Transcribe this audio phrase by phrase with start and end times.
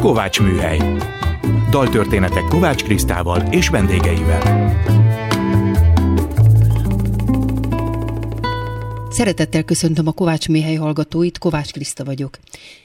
[0.00, 0.78] Kovács Műhely.
[1.70, 4.74] Daltörténetek Kovács Krisztával és vendégeivel.
[9.10, 12.38] Szeretettel köszöntöm a Kovács Méhely hallgatóit, Kovács Kriszta vagyok.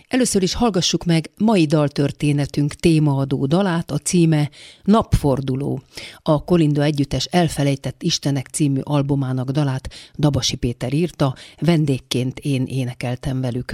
[0.08, 4.50] Először is hallgassuk meg mai daltörténetünk témaadó dalát, a címe
[4.84, 5.82] Napforduló.
[6.24, 13.74] A Kolinda Együttes Elfelejtett Istenek című albumának dalát Dabasi Péter írta, vendégként én énekeltem velük.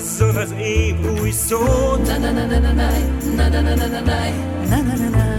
[0.00, 2.06] hozzon az év új szót.
[2.06, 2.72] Na na na na na
[3.36, 4.00] na na na na na
[4.82, 5.38] na na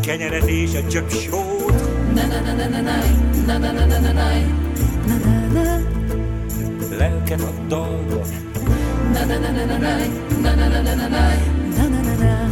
[0.00, 2.14] Kenyeret és egy csöpp sót.
[2.14, 5.82] Na na na na na na na na na na na na
[6.98, 8.24] Lelket a dalba.
[9.12, 9.76] Na na na na na
[10.42, 11.06] na na na na na
[11.74, 12.50] na na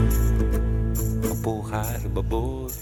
[1.30, 2.81] A pohárba bor.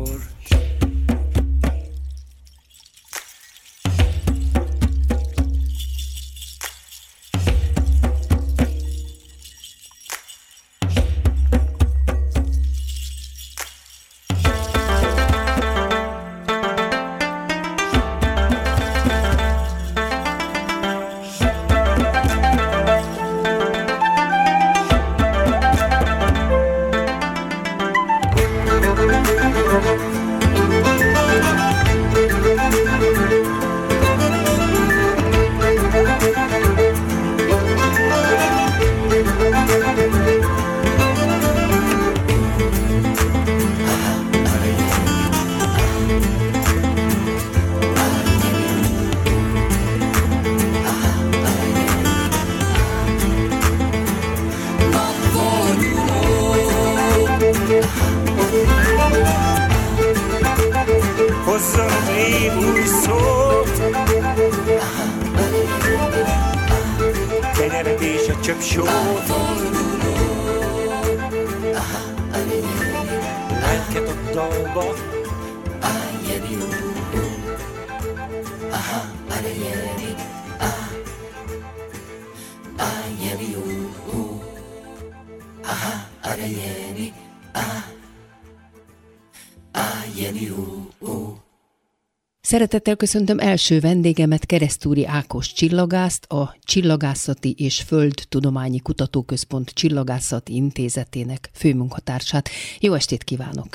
[92.53, 102.45] Szeretettel köszöntöm első vendégemet, Keresztúri Ákos csillagászt, a Csillagászati és Földtudományi Kutatóközpont Csillagászati Intézetének főmunkatársát.
[102.85, 103.69] Jó estét kívánok!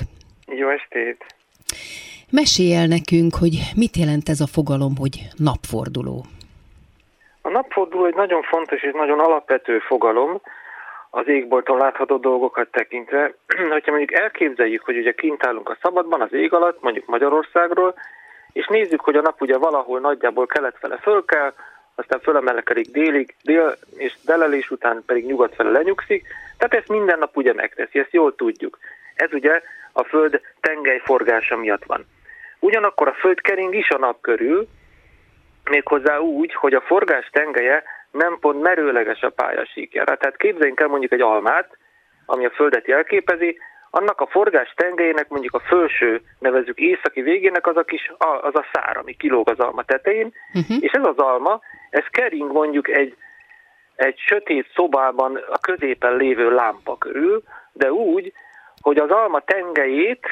[0.60, 1.18] Jó estét!
[2.40, 5.14] Mesélj el nekünk, hogy mit jelent ez a fogalom, hogy
[5.48, 6.16] napforduló.
[7.48, 10.30] A napforduló egy nagyon fontos és nagyon alapvető fogalom,
[11.10, 13.22] az égbolton látható dolgokat tekintve.
[13.76, 17.94] Hogyha mondjuk elképzeljük, hogy ugye kint állunk a szabadban, az ég alatt, mondjuk Magyarországról,
[18.56, 21.52] és nézzük, hogy a nap ugye valahol nagyjából kelet fele föl kell,
[21.94, 26.26] aztán fölemelkedik délig, dél és delelés után pedig nyugat fele lenyugszik,
[26.58, 28.78] tehát ezt minden nap ugye megteszi, ezt jól tudjuk.
[29.14, 29.62] Ez ugye
[29.92, 32.06] a Föld tengelyforgása miatt van.
[32.58, 34.68] Ugyanakkor a Föld kering is a nap körül,
[35.70, 40.16] méghozzá úgy, hogy a forgás tengelye nem pont merőleges a pályasíkjára.
[40.16, 41.76] Tehát képzeljünk el mondjuk egy almát,
[42.26, 43.58] ami a Földet jelképezi,
[43.96, 48.66] annak a forgás tengelyének mondjuk a felső, nevezük északi végének az a kis, az a
[48.72, 50.76] szár, ami kilóg az alma tetején, uh-huh.
[50.80, 51.60] és ez az alma,
[51.90, 53.16] ez kering mondjuk egy,
[53.94, 58.32] egy sötét szobában a középen lévő lámpa körül, de úgy,
[58.80, 60.26] hogy az alma tengelyét,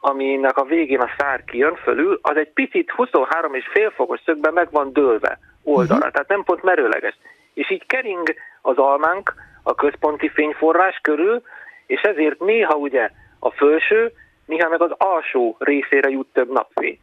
[0.00, 4.52] aminek a végén a szár kijön fölül, az egy picit 23 és fél fokos szögben
[4.52, 6.12] meg van dőlve oldalra, uh-huh.
[6.12, 7.18] tehát nem pont merőleges.
[7.54, 11.42] És így kering az almánk a központi fényforrás körül,
[11.86, 14.12] és ezért néha ugye a felső,
[14.46, 16.98] néha meg az alsó részére jut több napfény.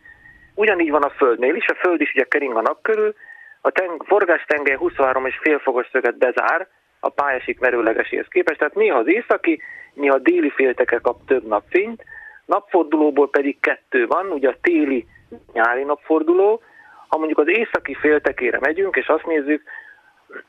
[0.55, 3.15] Ugyanígy van a Földnél is, a Föld is ugye kering a nap körül,
[3.61, 6.67] a teng- forgástengely 23 és fél fokos szöget bezár
[6.99, 9.61] a pályásik merőlegeséhez képest, tehát néha az északi,
[9.93, 12.03] néha a déli félteke kap több napfényt,
[12.45, 15.07] napfordulóból pedig kettő van, ugye a téli
[15.53, 16.61] nyári napforduló,
[17.07, 19.63] ha mondjuk az északi féltekére megyünk, és azt nézzük,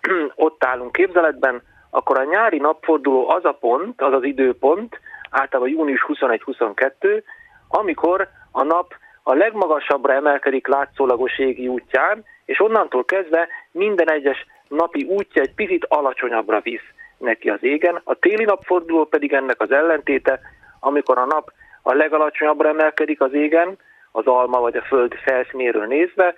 [0.46, 1.62] ott állunk képzeletben,
[1.94, 5.00] akkor a nyári napforduló az a pont, az az időpont,
[5.30, 7.22] általában június 21-22,
[7.68, 15.04] amikor a nap a legmagasabbra emelkedik látszólagos égi útján, és onnantól kezdve minden egyes napi
[15.04, 16.88] útja egy picit alacsonyabbra visz
[17.18, 18.00] neki az égen.
[18.04, 20.40] A téli napforduló pedig ennek az ellentéte,
[20.80, 21.52] amikor a nap
[21.82, 23.76] a legalacsonyabbra emelkedik az égen,
[24.12, 26.34] az alma vagy a föld felszínéről nézve,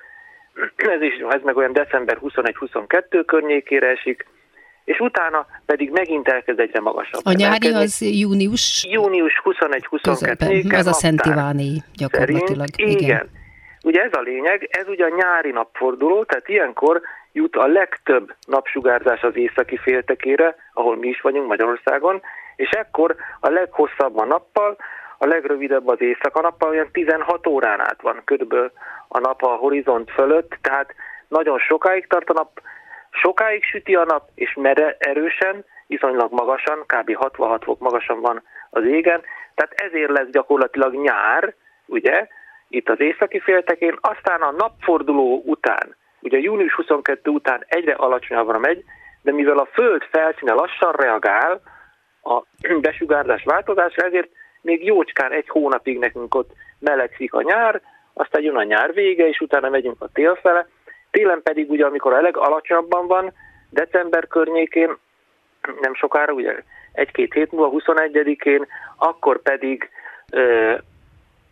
[0.95, 4.27] ez, is, ez meg olyan december 21-22 környékére esik,
[4.87, 7.21] és utána pedig megint elkezd egyre magasabb.
[7.25, 8.87] A nyári az június?
[8.91, 10.79] Június 21-22.
[10.79, 12.67] Az a Szent Iváni gyakorlatilag.
[12.77, 13.03] Szerint, igen.
[13.03, 13.31] igen.
[13.85, 17.01] Ugye ez a lényeg, ez ugye a nyári napforduló, tehát ilyenkor
[17.33, 22.23] jut a legtöbb napsugárzás az északi féltekére, ahol mi is vagyunk Magyarországon,
[22.57, 24.77] és ekkor a leghosszabb a nappal,
[25.19, 28.73] a legrövidebb az éjszaka nappal, olyan 16 órán át van körülbelül
[29.09, 30.95] a nap a horizont fölött, tehát
[31.29, 32.61] nagyon sokáig tart a nap,
[33.23, 37.15] sokáig süti a nap, és mere erősen, viszonylag magasan, kb.
[37.15, 39.23] 66 fok magasan van az égen,
[39.55, 41.55] tehát ezért lesz gyakorlatilag nyár,
[41.87, 42.27] ugye,
[42.69, 48.85] itt az északi féltekén, aztán a napforduló után, ugye június 22 után egyre alacsonyabbra megy,
[49.23, 51.61] de mivel a Föld felszíne lassan reagál
[52.23, 52.43] a
[52.81, 54.29] besugárzás változásra, ezért
[54.61, 57.81] még jócskán egy hónapig nekünk ott melegszik a nyár,
[58.13, 60.67] aztán jön a nyár vége, és utána megyünk a tél fele.
[61.17, 63.33] Télen pedig ugye, amikor a legalacsonyabban van,
[63.71, 64.97] december környékén,
[65.81, 68.67] nem sokára, ugye egy-két hét múlva, 21-én,
[68.97, 69.91] akkor pedig
[70.33, 70.73] ö,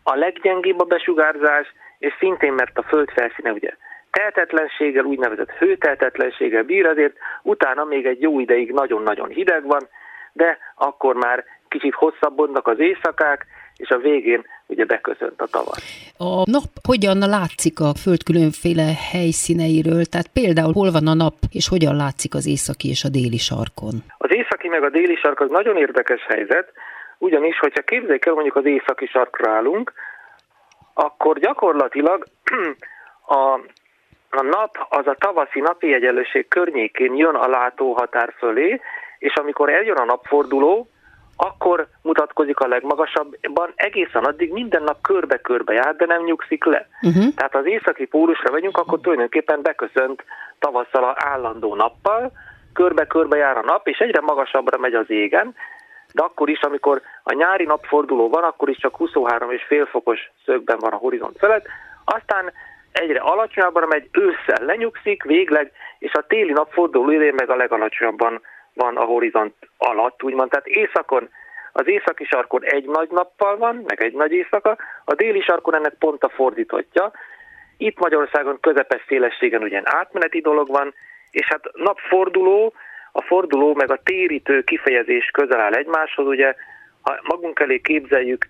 [0.02, 3.70] a leggyengébb a besugárzás, és szintén, mert a föld felszíne ugye
[4.10, 9.88] tehetetlenséggel, úgynevezett hőtehetetlenséggel bír, azért utána még egy jó ideig nagyon-nagyon hideg van,
[10.32, 16.12] de akkor már kicsit hosszabbodnak az éjszakák, és a végén ugye beköszönt a tavasz.
[16.18, 20.04] A nap hogyan látszik a Föld különféle helyszíneiről?
[20.04, 23.94] Tehát például hol van a nap, és hogyan látszik az északi és a déli sarkon?
[24.18, 26.72] Az északi meg a déli sark az nagyon érdekes helyzet,
[27.18, 29.92] ugyanis, hogyha képzeljük el, mondjuk az északi sarkra állunk,
[30.94, 32.24] akkor gyakorlatilag
[33.38, 33.60] a,
[34.30, 38.80] a nap az a tavaszi napi egyenlőség környékén jön a látóhatár fölé,
[39.18, 40.88] és amikor eljön a napforduló,
[41.36, 46.88] akkor mutatkozik a legmagasabban, egészen addig minden nap körbe-körbe jár, de nem nyugszik le.
[47.02, 47.34] Uh-huh.
[47.36, 50.24] Tehát az északi pólusra megyünk, akkor tulajdonképpen beköszönt
[50.58, 52.32] tavasszal a állandó nappal,
[52.72, 55.54] körbe-körbe jár a nap, és egyre magasabbra megy az égen,
[56.12, 60.92] de akkor is, amikor a nyári napforduló van, akkor is csak 23,5 fokos szögben van
[60.92, 61.66] a horizont felett,
[62.04, 62.52] aztán
[62.92, 68.40] egyre alacsonyabbra megy, ősszel lenyugszik végleg, és a téli napforduló idén meg a legalacsonyabban
[68.74, 70.50] van a horizont alatt, úgymond.
[70.50, 71.28] Tehát északon,
[71.72, 75.94] az északi sarkon egy nagy nappal van, meg egy nagy éjszaka, a déli sarkon ennek
[75.98, 77.12] pont a fordítottja.
[77.76, 80.94] Itt Magyarországon közepes szélességen ugyan átmeneti dolog van,
[81.30, 82.72] és hát napforduló,
[83.12, 86.54] a forduló meg a térítő kifejezés közel áll egymáshoz, ugye,
[87.02, 88.46] ha magunk elé képzeljük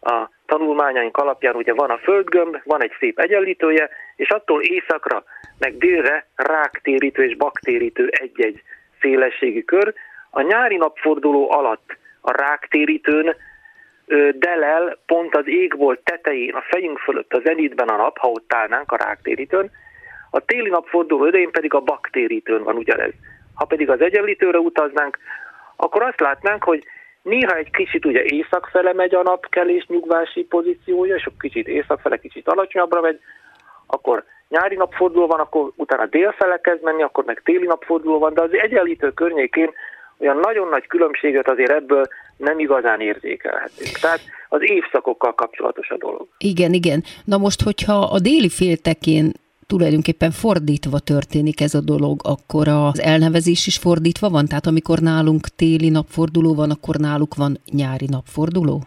[0.00, 5.24] a tanulmányaink alapján ugye van a földgömb, van egy szép egyenlítője, és attól északra,
[5.58, 8.62] meg délre ráktérítő és baktérítő egy-egy
[9.06, 9.94] szélességi kör.
[10.30, 13.36] A nyári napforduló alatt a ráktérítőn
[14.34, 18.92] delel pont az égbolt tetején, a fejünk fölött a zenitben a nap, ha ott állnánk
[18.92, 19.70] a ráktérítőn,
[20.30, 23.12] a téli napforduló idején pedig a baktérítőn van ugyanez.
[23.54, 25.18] Ha pedig az egyenlítőre utaznánk,
[25.76, 26.84] akkor azt látnánk, hogy
[27.22, 33.00] néha egy kicsit ugye északfele megy a napkelés nyugvási pozíciója, és kicsit északfele, kicsit alacsonyabbra
[33.00, 33.20] megy,
[33.86, 38.42] akkor nyári napforduló van, akkor utána délfele kezd menni, akkor meg téli napforduló van, de
[38.42, 39.70] az egyenlítő környékén
[40.18, 43.90] olyan nagyon nagy különbséget azért ebből nem igazán érzékelhetünk.
[44.00, 46.26] Tehát az évszakokkal kapcsolatos a dolog.
[46.38, 47.02] Igen, igen.
[47.24, 49.32] Na most, hogyha a déli féltekén
[49.66, 54.46] tulajdonképpen fordítva történik ez a dolog, akkor az elnevezés is fordítva van?
[54.46, 58.82] Tehát amikor nálunk téli napforduló van, akkor náluk van nyári napforduló?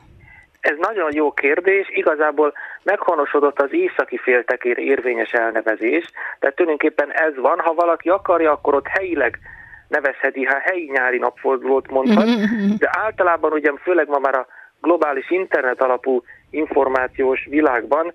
[0.59, 1.89] Ez nagyon jó kérdés.
[1.89, 6.05] Igazából meghonosodott az északi féltekér érvényes elnevezés,
[6.39, 7.59] tehát tulajdonképpen ez van.
[7.59, 9.39] Ha valaki akarja, akkor ott helyileg
[9.87, 12.25] nevezheti, ha helyi nyári napfordulót mondhat,
[12.81, 14.47] de általában ugye főleg ma már a
[14.81, 18.13] globális internet alapú információs világban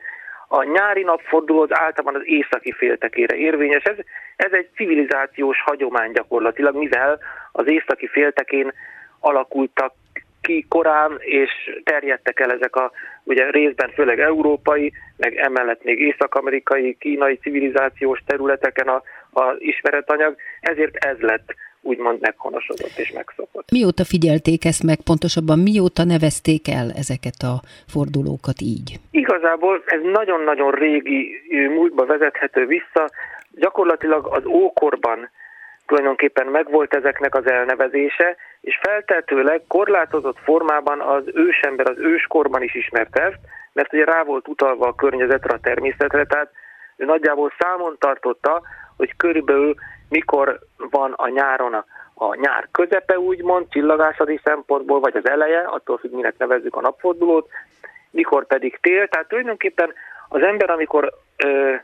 [0.49, 3.83] a nyári napforduló az általában az északi féltekére érvényes.
[3.83, 3.97] Ez,
[4.37, 7.18] ez egy civilizációs hagyomány gyakorlatilag, mivel
[7.52, 8.73] az északi féltekén
[9.21, 9.92] alakultak
[10.45, 11.51] ki korán, és
[11.85, 12.91] terjedtek el ezek a
[13.25, 19.03] ugye részben főleg európai, meg emellett még észak-amerikai, kínai civilizációs területeken a,
[19.41, 23.71] a ismeretanyag, ezért ez lett úgymond meghonosodott és megszokott.
[23.71, 27.55] Mióta figyelték ezt meg, pontosabban mióta nevezték el ezeket a
[27.89, 28.99] fordulókat így?
[29.11, 31.43] Igazából ez nagyon-nagyon régi
[31.75, 33.11] múltba vezethető vissza.
[33.51, 35.31] Gyakorlatilag az ókorban
[35.87, 43.23] tulajdonképpen megvolt ezeknek az elnevezése, és feltetőleg korlátozott formában az ősember az őskorban is ismerte
[43.23, 43.38] ezt,
[43.73, 46.50] mert ugye rá volt utalva a környezetre, a természetre, tehát
[46.97, 48.62] ő nagyjából számon tartotta,
[48.97, 49.75] hogy körülbelül
[50.09, 55.99] mikor van a nyáron a, a nyár közepe, úgymond, csillagászati szempontból, vagy az eleje, attól
[55.99, 57.49] függ, minek nevezzük a napfordulót,
[58.11, 59.09] mikor pedig tél.
[59.09, 59.93] Tehát tulajdonképpen
[60.29, 61.75] az ember, amikor ö,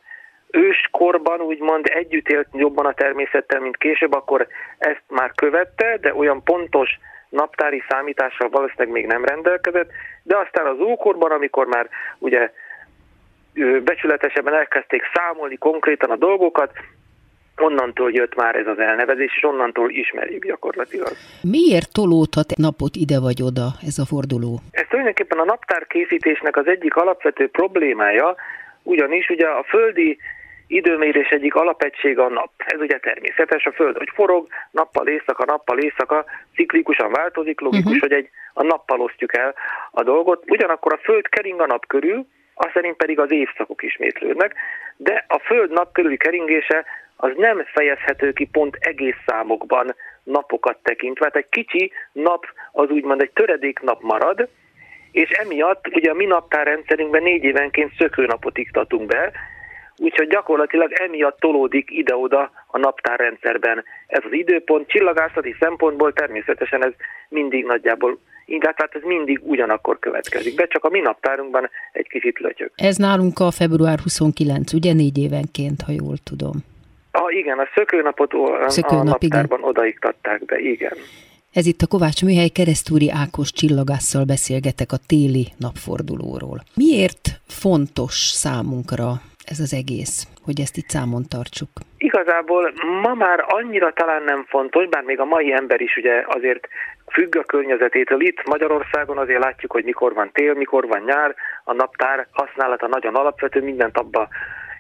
[0.51, 4.47] őskorban úgymond együtt élt jobban a természettel, mint később, akkor
[4.79, 9.91] ezt már követte, de olyan pontos naptári számítással valószínűleg még nem rendelkezett,
[10.23, 11.89] de aztán az ókorban, amikor már
[12.19, 12.53] ugye
[13.85, 16.73] becsületesebben elkezdték számolni konkrétan a dolgokat,
[17.57, 21.13] onnantól jött már ez az elnevezés, és onnantól ismerjük gyakorlatilag.
[21.43, 24.61] Miért tolódhat napot ide vagy oda ez a forduló?
[24.71, 28.35] Ez tulajdonképpen a naptár készítésnek az egyik alapvető problémája,
[28.83, 30.19] ugyanis ugye a földi
[30.71, 32.51] időmérés egyik alapegység a nap.
[32.57, 36.25] Ez ugye természetes, a Föld, hogy forog, nappal éjszaka, nappal éjszaka,
[36.55, 38.01] ciklikusan változik, logikus, uh-huh.
[38.01, 39.55] hogy egy, a nappal osztjuk el
[39.91, 40.43] a dolgot.
[40.47, 44.55] Ugyanakkor a Föld kering a nap körül, azt szerint pedig az évszakok ismétlődnek,
[44.97, 46.85] de a Föld nap körüli keringése
[47.17, 51.25] az nem fejezhető ki pont egész számokban napokat tekintve.
[51.25, 54.49] Hát egy kicsi nap az úgymond egy töredék nap marad,
[55.13, 59.33] és emiatt ugye a mi naptárrendszerünkben négy évenként szökőnapot iktatunk be,
[60.01, 64.89] úgyhogy gyakorlatilag emiatt tolódik ide-oda a naptárrendszerben ez az időpont.
[64.89, 66.93] Csillagászati szempontból természetesen ez
[67.29, 72.39] mindig nagyjából inkább, tehát ez mindig ugyanakkor következik, de csak a mi naptárunkban egy kicsit
[72.39, 72.73] lötyök.
[72.77, 76.55] Ez nálunk a február 29, ugye négy évenként, ha jól tudom.
[77.11, 78.33] Ah, igen, a szökőnapot
[78.67, 79.71] Szökőnap, a naptárban igen.
[79.71, 80.93] odaiktatták be, igen.
[81.53, 86.63] Ez itt a Kovács Műhely Keresztúri Ákos csillagásszal beszélgetek a téli napfordulóról.
[86.75, 89.21] Miért fontos számunkra
[89.53, 91.71] ez az egész, hogy ezt itt számon tartsuk?
[91.99, 96.69] Igazából ma már annyira talán nem fontos, bár még a mai ember is ugye azért
[97.13, 98.21] függ a környezetétől.
[98.21, 103.15] Itt Magyarországon azért látjuk, hogy mikor van tél, mikor van nyár, a naptár használata nagyon
[103.15, 104.29] alapvető, mindent abba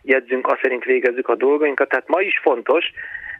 [0.02, 2.84] jegyzünk, azt szerint végezzük a dolgainkat, tehát ma is fontos,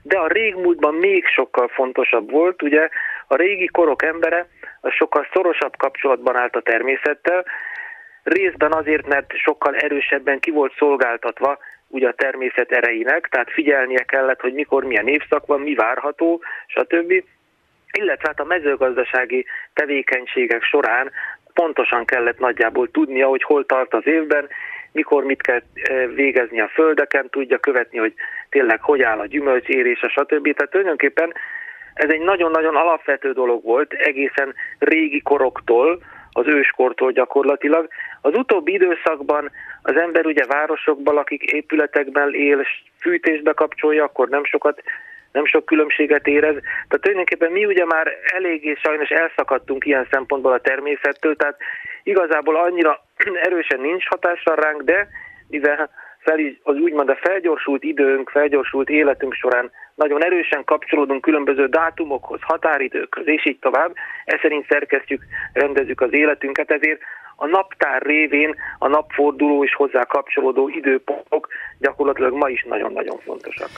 [0.02, 2.88] de a régmúltban még sokkal fontosabb volt, ugye
[3.26, 4.48] a régi korok embere
[4.80, 7.44] az sokkal szorosabb kapcsolatban állt a természettel,
[8.22, 11.58] részben azért, mert sokkal erősebben ki volt szolgáltatva
[11.88, 17.24] ugye a természet erejének, tehát figyelnie kellett, hogy mikor milyen évszak van, mi várható, stb.
[17.92, 21.10] Illetve hát a mezőgazdasági tevékenységek során
[21.54, 24.48] pontosan kellett nagyjából tudnia, hogy hol tart az évben,
[24.92, 28.14] mikor mit kell eh, végezni a földeken, tudja követni, hogy
[28.48, 30.54] tényleg hogy áll a gyümölcsérés, a stb.
[30.54, 31.32] Tehát tulajdonképpen
[31.94, 37.88] ez egy nagyon-nagyon alapvető dolog volt egészen régi koroktól, az őskortól gyakorlatilag.
[38.20, 39.50] Az utóbbi időszakban
[39.82, 42.66] az ember ugye városokban lakik, épületekben él,
[43.00, 44.82] fűtésbe kapcsolja, akkor nem sokat
[45.32, 46.54] nem sok különbséget érez.
[46.62, 51.56] Tehát tulajdonképpen mi ugye már eléggé sajnos elszakadtunk ilyen szempontból a természettől, tehát
[52.02, 53.04] igazából annyira
[53.46, 55.08] erősen nincs hatással ránk, de
[55.48, 62.40] mivel fel, az úgymond a felgyorsult időnk, felgyorsult életünk során nagyon erősen kapcsolódunk különböző dátumokhoz,
[62.42, 63.94] határidőkhöz, és így tovább.
[64.24, 67.00] Ez szerint szerkesztjük, rendezzük az életünket, ezért
[67.36, 73.68] a naptár révén a napforduló és hozzá kapcsolódó időpontok gyakorlatilag ma is nagyon-nagyon fontosak.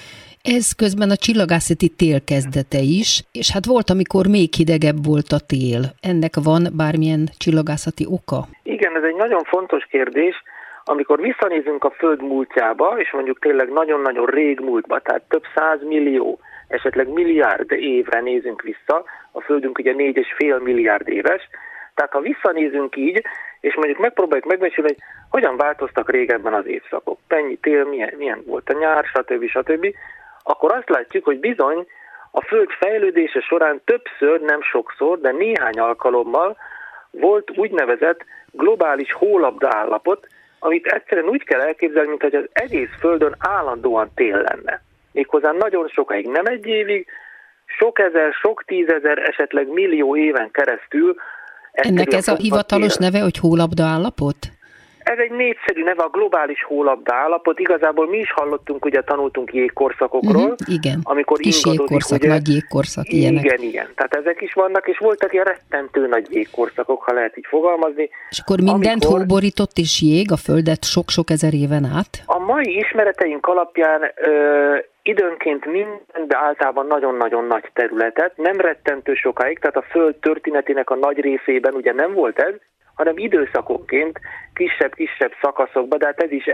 [0.42, 5.40] Ez közben a csillagászati tél kezdete is, és hát volt, amikor még hidegebb volt a
[5.46, 5.80] tél.
[6.00, 8.40] Ennek van bármilyen csillagászati oka?
[8.62, 10.34] Igen, ez egy nagyon fontos kérdés.
[10.84, 16.38] Amikor visszanézünk a Föld múltjába, és mondjuk tényleg nagyon-nagyon rég múltba, tehát több száz millió,
[16.68, 21.48] esetleg milliárd évre nézünk vissza, a Földünk ugye négy és fél milliárd éves,
[21.94, 23.22] tehát ha visszanézünk így,
[23.60, 28.70] és mondjuk megpróbáljuk megbecsülni, hogy hogyan változtak régebben az évszakok, mennyi tél, milyen, milyen volt
[28.70, 29.46] a nyár, stb.
[29.46, 29.86] stb.,
[30.42, 31.86] akkor azt látjuk, hogy bizony
[32.30, 36.56] a Föld fejlődése során többször, nem sokszor, de néhány alkalommal
[37.10, 40.26] volt úgynevezett globális hólabda állapot,
[40.64, 44.82] amit egyszerűen úgy kell elképzelni, mint hogy az egész Földön állandóan tél lenne.
[45.12, 47.06] Méghozzá nagyon sokáig, nem egy évig,
[47.78, 51.14] sok ezer, sok tízezer, esetleg millió éven keresztül.
[51.72, 53.08] Ennek ez a hivatalos tél.
[53.08, 54.36] neve, hogy hólabda állapot?
[55.04, 57.58] Ez egy népszerű neve, a globális hólabda állapot.
[57.58, 60.42] Igazából mi is hallottunk, ugye tanultunk jégkorszakokról.
[60.42, 63.44] Uh-huh, igen, amikor kis jégkorszak, ugye, nagy jégkorszak, ilyenek.
[63.44, 63.88] Igen, igen.
[63.94, 68.08] Tehát ezek is vannak, és voltak ilyen rettentő nagy jégkorszakok, ha lehet így fogalmazni.
[68.30, 72.22] És akkor mindent amikor, hol borított is jég a Földet sok-sok ezer éven át?
[72.26, 79.58] A mai ismereteink alapján ö, időnként minden, de általában nagyon-nagyon nagy területet, nem rettentő sokáig,
[79.58, 82.54] tehát a Föld történetének a nagy részében ugye nem volt ez,
[82.94, 84.20] hanem időszakonként,
[84.54, 86.44] kisebb-kisebb szakaszokban, de hát ez is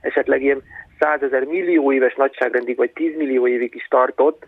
[0.00, 0.62] esetleg ilyen
[0.98, 4.44] százezer millió éves nagyságrendig, vagy tízmillió évig is tartott,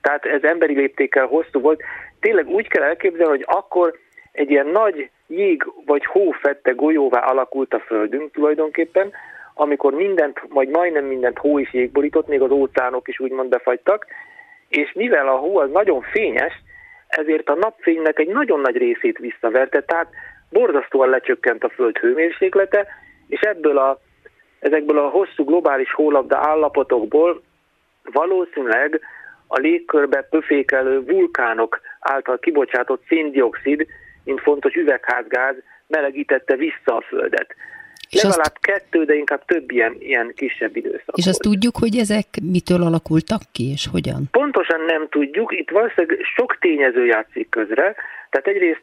[0.00, 1.82] tehát ez emberi léptékkel hosszú volt.
[2.20, 3.98] Tényleg úgy kell elképzelni, hogy akkor
[4.32, 9.12] egy ilyen nagy jég vagy hó fette golyóvá alakult a Földünk tulajdonképpen,
[9.54, 14.06] amikor mindent, vagy majdnem mindent hó is jég borított, még az óceánok is úgymond befagytak,
[14.68, 16.52] és mivel a hó az nagyon fényes,
[17.08, 20.08] ezért a napfénynek egy nagyon nagy részét visszaverte, tehát
[20.50, 22.86] borzasztóan lecsökkent a Föld hőmérséklete,
[23.28, 24.00] és ebből a,
[24.58, 27.42] ezekből a hosszú globális hólabda állapotokból
[28.02, 29.00] valószínűleg
[29.46, 33.86] a légkörbe pöfékelő vulkánok által kibocsátott széndiokszid,
[34.24, 35.54] mint fontos üvegházgáz
[35.86, 37.54] melegítette vissza a Földet.
[38.08, 38.60] És Legalább azt...
[38.60, 41.16] kettő, de inkább több ilyen, ilyen kisebb időszak.
[41.16, 44.22] És azt tudjuk, hogy ezek mitől alakultak ki, és hogyan?
[44.30, 47.94] Pontosan nem tudjuk, itt valószínűleg sok tényező játszik közre.
[48.30, 48.82] Tehát egyrészt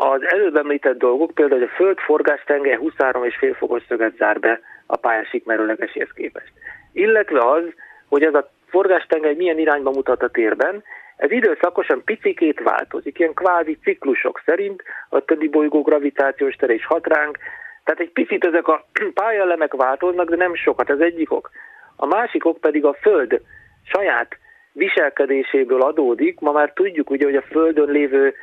[0.00, 5.44] az előbb említett dolgok, például, a föld forgástengely 23,5 fokos szöget zár be a pályásik
[5.44, 6.52] merőlegeséhez képest.
[6.92, 7.64] Illetve az,
[8.08, 10.82] hogy ez a forgástengely milyen irányba mutat a térben,
[11.16, 17.06] ez időszakosan picikét változik, ilyen kvázi ciklusok szerint, a többi bolygó gravitációs tere is hat
[17.06, 17.38] ránk,
[17.84, 18.84] tehát egy picit ezek a
[19.22, 21.50] pályalemek változnak, de nem sokat, ez egyik ok.
[21.96, 23.40] A másik ok pedig a Föld
[23.82, 24.36] saját
[24.72, 26.40] viselkedéséből adódik.
[26.40, 28.34] Ma már tudjuk ugye, hogy a Földön lévő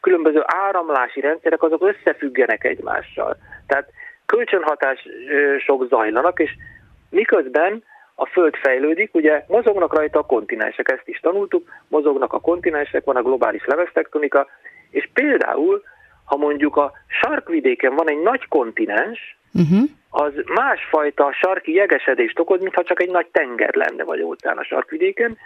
[0.00, 3.36] különböző áramlási rendszerek azok összefüggenek egymással.
[3.66, 3.88] Tehát
[4.26, 6.50] kölcsönhatások zajlanak, és
[7.10, 7.82] miközben
[8.14, 13.16] a Föld fejlődik, ugye mozognak rajta a kontinensek, ezt is tanultuk, mozognak a kontinensek, van
[13.16, 14.46] a globális levesztektonika,
[14.90, 15.82] és például,
[16.24, 19.88] ha mondjuk a sarkvidéken van egy nagy kontinens, uh-huh.
[20.10, 25.36] az másfajta sarki jegesedést okoz, mintha csak egy nagy tenger lenne, vagy óceán a sarkvidéken,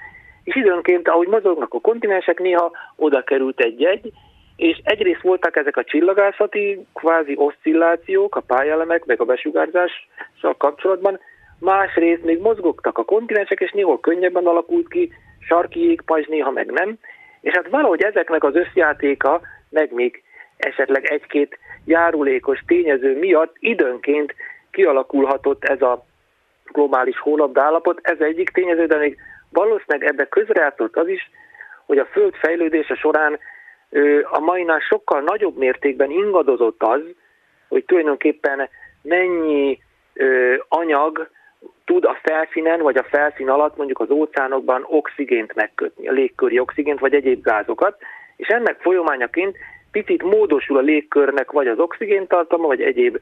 [0.44, 4.12] és időnként, ahogy mozognak a kontinensek, néha oda került egy-egy,
[4.56, 11.20] és egyrészt voltak ezek a csillagászati kvázi oszcillációk, a pályelemek, meg a besugárzással kapcsolatban,
[11.58, 16.98] másrészt még mozgogtak a kontinensek, és néhol könnyebben alakult ki, sarki jégpajzs, néha meg nem,
[17.40, 20.22] és hát valahogy ezeknek az összjátéka, meg még
[20.56, 24.34] esetleg egy-két járulékos tényező miatt időnként
[24.70, 26.06] kialakulhatott ez a
[26.72, 29.16] globális hólabda állapot, ez egyik tényező, de még
[29.50, 31.30] valószínűleg ebbe közrejátszott az is,
[31.86, 33.38] hogy a Föld fejlődése során
[34.30, 37.00] a mainál sokkal nagyobb mértékben ingadozott az,
[37.68, 38.68] hogy tulajdonképpen
[39.02, 39.78] mennyi
[40.68, 41.28] anyag
[41.84, 46.98] tud a felszínen vagy a felszín alatt mondjuk az óceánokban oxigént megkötni, a légköri oxigént
[46.98, 47.96] vagy egyéb gázokat,
[48.36, 49.56] és ennek folyamányaként
[49.90, 53.18] picit módosul a légkörnek vagy az oxigéntartalma, vagy egyéb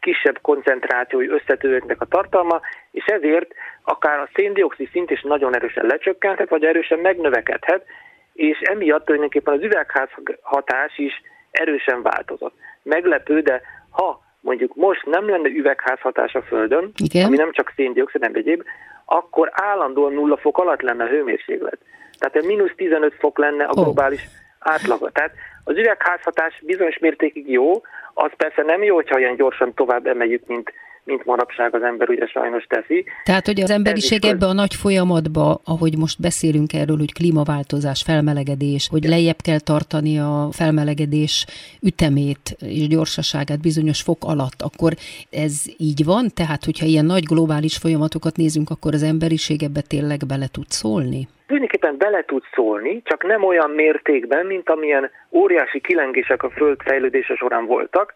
[0.00, 2.60] kisebb koncentrációi összetevőknek a tartalma,
[2.90, 7.84] és ezért akár a széndiokszid szint is nagyon erősen lecsökkenthet, vagy erősen megnövekedhet,
[8.32, 10.08] és emiatt tulajdonképpen az üvegház
[10.40, 12.54] hatás is erősen változott.
[12.82, 17.26] Meglepő, de ha mondjuk most nem lenne üvegházhatás a Földön, Igen.
[17.26, 18.62] ami nem csak széndiokszid, nem egyéb,
[19.04, 21.78] akkor állandóan nulla fok alatt lenne a hőmérséklet.
[22.18, 24.72] Tehát a mínusz 15 fok lenne a globális oh.
[24.72, 25.10] átlaga.
[25.10, 25.32] Tehát
[25.64, 27.82] az üvegházhatás bizonyos mértékig jó,
[28.14, 30.72] az persze nem jó, hogyha olyan gyorsan tovább emeljük, mint
[31.04, 33.04] mint manapság az ember ugye sajnos teszi.
[33.24, 38.88] Tehát, hogy az emberiség ebbe a nagy folyamatba, ahogy most beszélünk erről, hogy klímaváltozás, felmelegedés,
[38.90, 41.46] hogy lejjebb kell tartani a felmelegedés
[41.82, 44.92] ütemét és gyorsaságát bizonyos fok alatt, akkor
[45.30, 46.24] ez így van?
[46.34, 51.28] Tehát, hogyha ilyen nagy globális folyamatokat nézünk, akkor az emberiség ebbe tényleg bele tud szólni?
[51.46, 57.34] tulajdonképpen bele tud szólni, csak nem olyan mértékben, mint amilyen óriási kilengések a föld fejlődése
[57.34, 58.12] során voltak,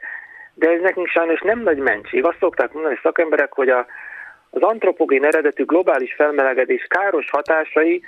[0.59, 2.25] de ez nekünk sajnos nem nagy mentség.
[2.25, 3.87] Azt szokták mondani szakemberek, hogy a,
[4.51, 8.03] az antropogén eredetű globális felmelegedés káros hatásai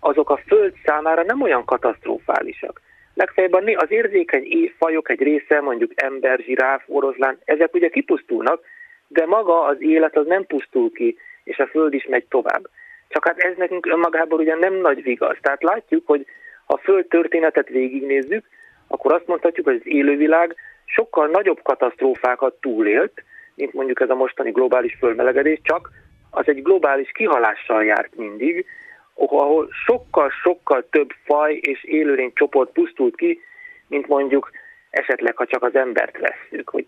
[0.00, 2.80] azok a Föld számára nem olyan katasztrofálisak.
[3.14, 8.60] Legfeljebb az érzékeny fajok egy része, mondjuk ember, zsiráf, oroszlán, ezek ugye kipusztulnak,
[9.08, 12.68] de maga az élet az nem pusztul ki, és a Föld is megy tovább.
[13.08, 15.36] Csak hát ez nekünk önmagában ugye nem nagy vigaz.
[15.40, 16.26] Tehát látjuk, hogy
[16.64, 18.44] ha a Föld történetet végignézzük,
[18.88, 23.22] akkor azt mondhatjuk, hogy az élővilág sokkal nagyobb katasztrófákat túlélt,
[23.54, 25.90] mint mondjuk ez a mostani globális fölmelegedés, csak
[26.30, 28.66] az egy globális kihalással járt mindig,
[29.14, 33.40] ahol sokkal-sokkal több faj és élőlény csoport pusztult ki,
[33.88, 34.50] mint mondjuk
[34.90, 36.86] esetleg, ha csak az embert vesszük, hogy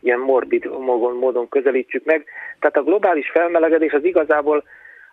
[0.00, 0.64] ilyen morbid
[1.20, 2.24] módon közelítsük meg.
[2.58, 4.64] Tehát a globális felmelegedés az igazából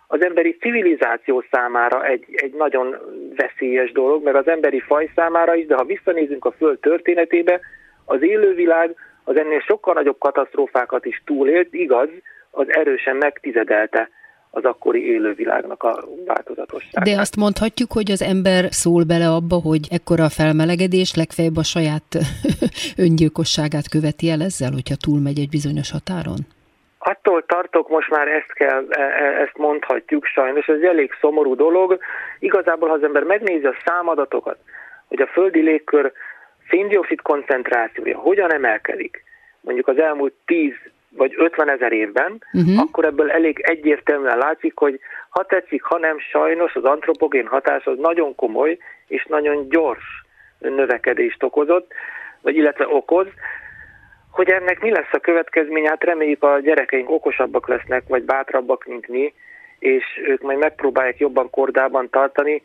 [0.08, 2.98] az emberi civilizáció számára egy, egy nagyon
[3.36, 7.60] veszélyes dolog, meg az emberi faj számára is, de ha visszanézünk a Föld történetébe,
[8.06, 12.10] az élővilág az ennél sokkal nagyobb katasztrófákat is túlélt, igaz,
[12.52, 14.10] az erősen megtizedelte
[14.56, 17.06] az akkori élővilágnak a változatosságát.
[17.06, 21.64] De azt mondhatjuk, hogy az ember szól bele abba, hogy ekkora a felmelegedés legfeljebb a
[21.64, 22.08] saját
[23.06, 26.40] öngyilkosságát követi el ezzel, hogyha túlmegy egy bizonyos határon?
[26.98, 31.56] Attól tartok, most már ezt kell, e, e, ezt mondhatjuk sajnos, ez egy elég szomorú
[31.56, 32.00] dolog.
[32.40, 34.58] Igazából, ha az ember megnézi a számadatokat,
[35.08, 36.12] hogy a földi légkör
[36.74, 39.24] széndiokszid koncentrációja hogyan emelkedik,
[39.62, 40.74] mondjuk az elmúlt 10
[41.10, 42.80] vagy 50 ezer évben, uh-huh.
[42.80, 47.98] akkor ebből elég egyértelműen látszik, hogy ha tetszik, ha nem, sajnos az antropogén hatás az
[47.98, 50.04] nagyon komoly és nagyon gyors
[50.60, 51.94] növekedést okozott,
[52.42, 53.28] vagy illetve okoz,
[54.32, 59.08] hogy ennek mi lesz a következménye, hát reméljük a gyerekeink okosabbak lesznek, vagy bátrabbak, mint
[59.08, 59.34] mi,
[59.80, 62.62] és ők majd megpróbálják jobban kordában tartani,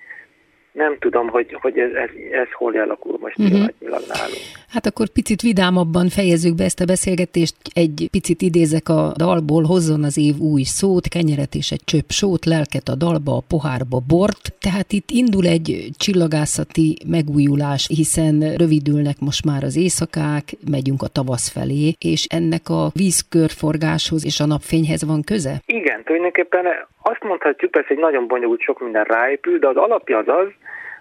[0.72, 3.68] nem tudom, hogy, hogy ez, ez, ez hol alakul most uh-huh.
[3.80, 4.44] nálunk.
[4.68, 7.54] Hát akkor picit vidámabban fejezzük be ezt a beszélgetést.
[7.74, 12.44] Egy picit idézek a dalból, hozzon az év új szót, kenyeret és egy csöpp sót,
[12.44, 14.42] lelket a dalba, a pohárba bort.
[14.60, 21.48] Tehát itt indul egy csillagászati megújulás, hiszen rövidülnek most már az éjszakák, megyünk a tavasz
[21.52, 25.54] felé, és ennek a vízkörforgáshoz és a napfényhez van köze?
[25.66, 26.64] Igen, tulajdonképpen
[27.02, 30.48] azt mondhatjuk, persze egy nagyon bonyolult sok minden ráépül, de az alapja az az,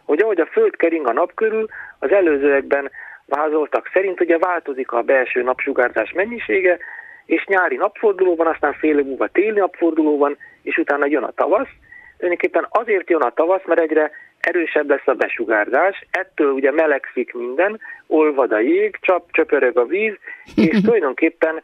[0.07, 1.67] hogy ahogy a Föld kering a nap körül,
[1.99, 2.91] az előzőekben
[3.25, 6.77] vázoltak szerint ugye változik a belső napsugárzás mennyisége,
[7.25, 11.31] és nyári napforduló van, aztán fél év múlva téli napforduló van, és utána jön a
[11.31, 11.69] tavasz.
[12.17, 17.79] Tulajdonképpen azért jön a tavasz, mert egyre erősebb lesz a besugárzás, ettől ugye melegszik minden,
[18.07, 20.13] olvad a jég, csap, csöpörög a víz,
[20.55, 21.63] és tulajdonképpen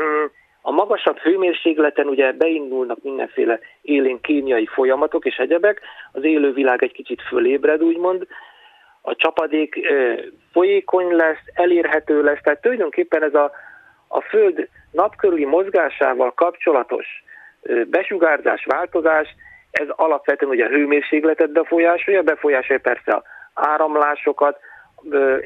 [0.00, 0.24] mm,
[0.62, 5.80] a magasabb hőmérsékleten ugye beindulnak mindenféle élén kémiai folyamatok és egyebek,
[6.12, 8.26] az élővilág egy kicsit fölébred, úgymond,
[9.02, 9.78] a csapadék
[10.52, 13.52] folyékony lesz, elérhető lesz, tehát tulajdonképpen ez a,
[14.08, 17.06] a Föld napkörüli mozgásával kapcsolatos
[17.86, 19.34] besugárzás, változás,
[19.70, 23.22] ez alapvetően ugye a hőmérsékletet befolyásolja, befolyásolja persze a
[23.54, 24.58] áramlásokat,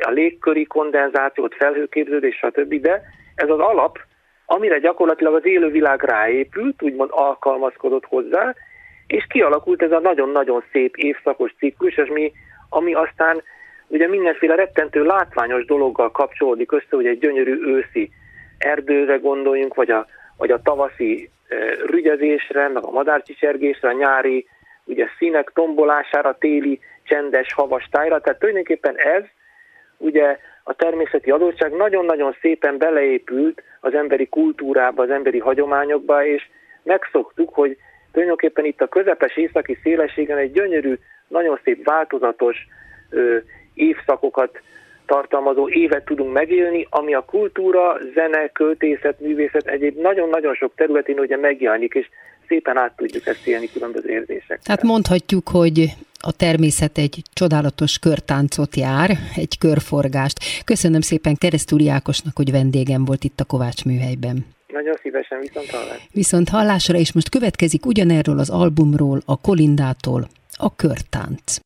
[0.01, 2.75] a légköri kondenzációt, felhőképződés, stb.
[2.75, 3.03] De
[3.35, 3.98] ez az alap,
[4.54, 8.54] amire gyakorlatilag az élővilág ráépült, úgymond alkalmazkodott hozzá,
[9.06, 12.32] és kialakult ez a nagyon-nagyon szép évszakos ciklus, és mi,
[12.68, 13.42] ami aztán
[13.86, 18.10] ugye mindenféle rettentő látványos dologgal kapcsolódik össze, hogy egy gyönyörű őszi
[18.58, 24.46] erdőre gondoljunk, vagy a, vagy a tavaszi e, rügyezésre, meg a madárcsicsergésre, a nyári
[24.84, 29.22] ugye színek tombolására, téli csendes havas tájra, tehát tulajdonképpen ez
[29.96, 36.48] ugye a természeti adottság nagyon-nagyon szépen beleépült az emberi kultúrába, az emberi hagyományokba, és
[36.83, 37.77] megszoktuk, hogy
[38.12, 40.94] tulajdonképpen itt a közepes északi szélességen egy gyönyörű,
[41.29, 42.57] nagyon szép változatos
[43.11, 43.37] ö,
[43.75, 44.61] évszakokat
[45.07, 51.37] tartalmazó évet tudunk megélni, ami a kultúra, zene, költészet, művészet egyéb nagyon-nagyon sok területén ugye
[51.37, 52.09] megjelenik, és
[52.52, 54.60] szépen át tudjuk ezt élni különböző érzések.
[54.62, 60.38] Tehát mondhatjuk, hogy a természet egy csodálatos körtáncot jár, egy körforgást.
[60.64, 64.46] Köszönöm szépen Keresztúri Ákosnak, hogy vendégem volt itt a Kovács műhelyben.
[64.68, 66.04] Nagyon szívesen, viszont hallásra.
[66.12, 71.56] Viszont hallásra, és most következik ugyanerről az albumról, a Kolindától, a körtánc.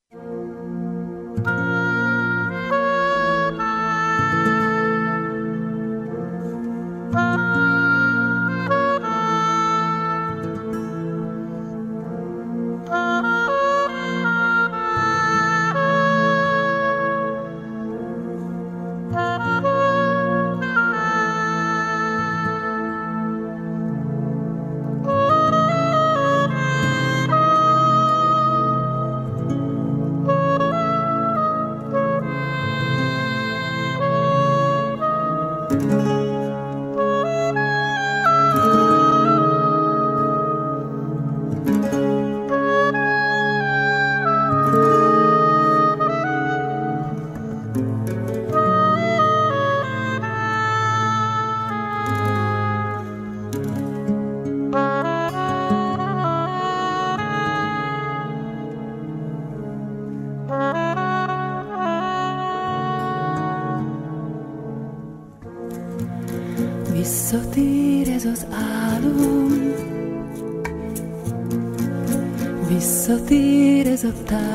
[74.07, 74.46] Visszatér ez a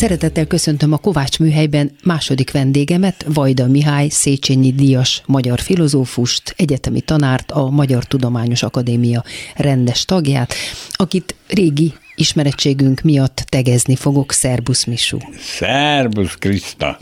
[0.00, 7.50] Szeretettel köszöntöm a Kovács műhelyben második vendégemet, Vajda Mihály Széchenyi Díjas magyar filozófust, egyetemi tanárt,
[7.50, 9.24] a Magyar Tudományos Akadémia
[9.56, 10.54] rendes tagját,
[10.90, 14.32] akit régi ismerettségünk miatt tegezni fogok.
[14.32, 15.18] Szerbusz Misú.
[15.38, 16.98] Szerbusz Krista!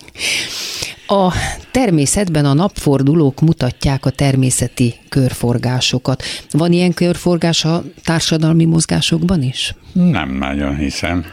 [1.07, 1.33] A
[1.71, 6.23] természetben a napfordulók mutatják a természeti körforgásokat.
[6.51, 9.75] Van ilyen körforgás a társadalmi mozgásokban is?
[9.93, 11.25] Nem nagyon hiszem.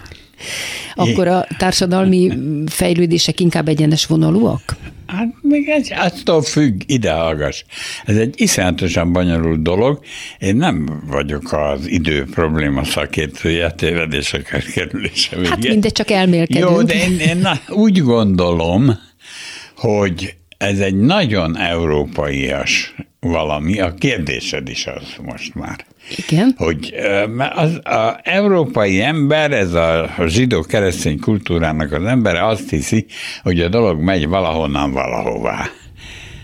[0.96, 2.32] Akkor a társadalmi
[2.66, 4.76] fejlődések inkább egyenes vonalúak?
[5.08, 7.64] Hát még egy, attól függ, ide hallgass.
[8.06, 10.00] Ez egy iszonyatosan bonyolult dolog.
[10.40, 15.50] Én nem vagyok az idő probléma szakértője, tévedések kerülése vége.
[15.50, 16.70] Hát mindegy, csak elmélkedünk.
[16.70, 19.00] Jó, de én, én na, úgy gondolom,
[19.76, 22.96] hogy ez egy nagyon európaias
[23.32, 25.86] valami, a kérdésed is az most már.
[26.18, 26.54] Igen.
[26.58, 26.94] hogy
[27.56, 33.06] az, az európai ember, ez a zsidó-keresztény kultúrának az embere azt hiszi,
[33.44, 35.70] hogy a dolog megy valahonnan valahová.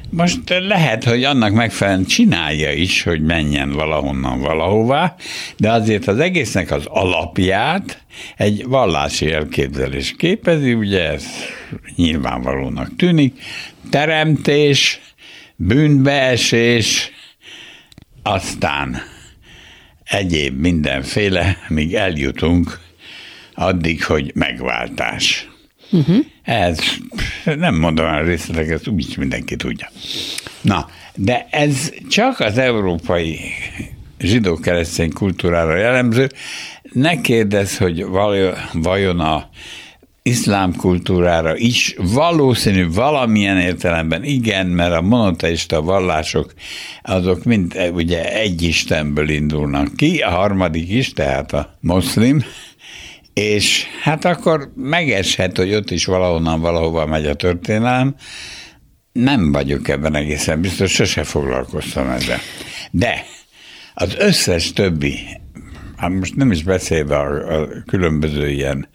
[0.09, 5.15] Most lehet, hogy annak megfelelően csinálja is, hogy menjen valahonnan valahová,
[5.57, 8.03] de azért az egésznek az alapját
[8.37, 11.25] egy vallási elképzelés képezi, ugye ez
[11.95, 13.39] nyilvánvalónak tűnik,
[13.89, 15.01] teremtés,
[15.67, 17.12] bűnbeesés,
[18.24, 19.02] aztán
[20.04, 22.80] egyéb mindenféle, míg eljutunk
[23.54, 25.50] addig, hogy megváltás.
[25.91, 26.26] Uh-huh.
[26.43, 26.80] Ez
[27.43, 29.89] nem mondom a részleteket, úgyis mindenki tudja.
[30.62, 33.39] Na, de ez csak az európai
[34.19, 36.30] zsidó-keresztény kultúrára jellemző.
[36.91, 38.06] Ne kérdezz, hogy
[38.74, 39.50] vajon a
[40.23, 46.53] iszlám kultúrára is valószínű valamilyen értelemben igen, mert a monoteista vallások
[47.01, 52.43] azok mind ugye egy Istenből indulnak ki, a harmadik is, tehát a moszlim,
[53.34, 58.15] és hát akkor megeshet, hogy ott is valahonnan valahova megy a történelem.
[59.12, 62.39] Nem vagyok ebben egészen biztos, sose foglalkoztam ezzel.
[62.91, 63.25] De
[63.93, 65.19] az összes többi,
[65.97, 68.88] hát most nem is beszélve a, a különböző ilyen,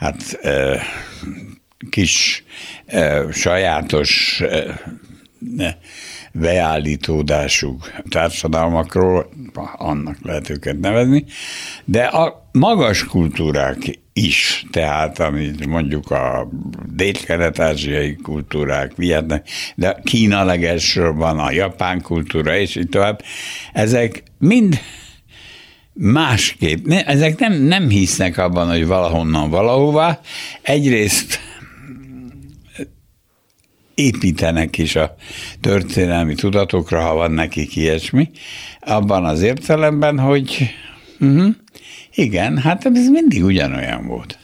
[0.00, 0.38] hát
[1.90, 2.44] kis
[3.30, 5.78] sajátos e,
[6.32, 9.30] beállítódású társadalmakról,
[9.76, 11.24] annak lehet őket nevezni,
[11.84, 16.48] de a magas kultúrák is, tehát amit mondjuk a
[16.94, 19.40] dél-kelet-ázsiai kultúrák, Vietnam,
[19.74, 23.22] de Kína legelsősorban, a japán kultúra, és így tovább,
[23.72, 24.80] ezek mind
[25.92, 30.20] másképp, ne, ezek nem, nem hisznek abban, hogy valahonnan valahová.
[30.62, 31.40] Egyrészt
[33.94, 35.14] építenek is a
[35.60, 38.30] történelmi tudatokra, ha van nekik ilyesmi,
[38.80, 40.70] abban az értelemben, hogy
[41.20, 41.54] uh-huh,
[42.14, 44.38] igen, hát ez mindig ugyanolyan volt.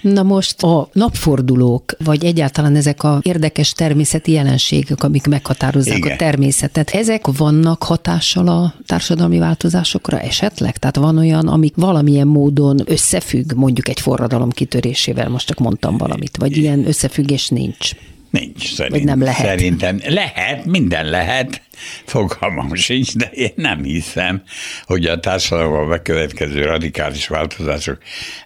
[0.00, 6.12] Na most a napfordulók, vagy egyáltalán ezek a érdekes természeti jelenségek, amik meghatározzák Igen.
[6.12, 10.76] a természetet, ezek vannak hatással a társadalmi változásokra esetleg?
[10.76, 16.36] Tehát van olyan, amik valamilyen módon összefügg mondjuk egy forradalom kitörésével, most csak mondtam valamit,
[16.36, 17.90] vagy ilyen összefüggés nincs?
[18.38, 19.46] Nincs, szerint, Vagy nem lehet.
[19.46, 21.60] Szerintem lehet, minden lehet,
[22.04, 24.42] fogalmam sincs, de én nem hiszem,
[24.84, 27.98] hogy a társadalomban bekövetkező radikális változások.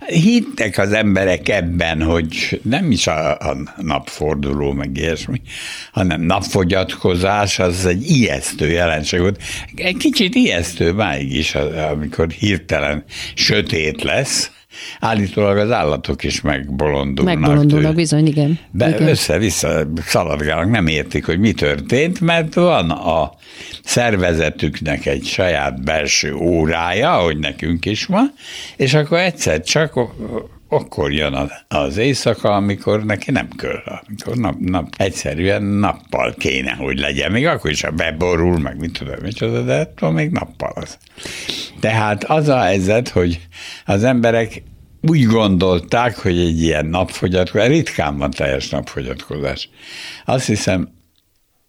[0.07, 5.41] Hittek az emberek ebben, hogy nem is a, a napforduló, meg ilyesmi,
[5.93, 9.43] hanem napfogyatkozás, az egy ijesztő jelenség volt.
[9.75, 14.51] Egy kicsit ijesztő máig is, amikor hirtelen sötét lesz,
[15.01, 17.39] Állítólag az állatok is megbolondulnak.
[17.39, 18.59] Megbolondulnak, bizony, igen.
[18.71, 19.09] Be, igen.
[19.09, 23.33] Össze-vissza szaladgálnak, nem értik, hogy mi történt, mert van a
[23.85, 28.33] szervezetüknek egy saját belső órája, ahogy nekünk is van,
[28.77, 29.99] és akkor egyszer csak
[30.73, 36.99] akkor jön az éjszaka, amikor neki nem kell, amikor nap, nap, egyszerűen nappal kéne, hogy
[36.99, 37.33] legyen.
[37.33, 40.99] Még akkor is, ha beborul, meg mit tudom, micsoda, de attól még nappal az.
[41.81, 43.41] Tehát az a helyzet, hogy
[43.85, 44.63] az emberek
[45.03, 49.69] úgy gondolták, hogy egy ilyen napfogyatkozás, ritkán van teljes napfogyatkozás.
[50.25, 50.89] Azt hiszem,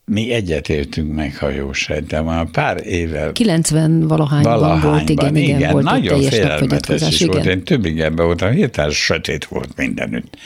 [0.06, 3.32] mi egyetértünk meg, ha jó sejtem, a pár éve.
[3.32, 7.34] 90 valahányban, valahányban volt, igen, igen, igen volt nagyon félelmetes is igen.
[7.34, 7.46] volt.
[7.46, 10.38] Én többig ebben voltam, hirtelen sötét volt mindenütt.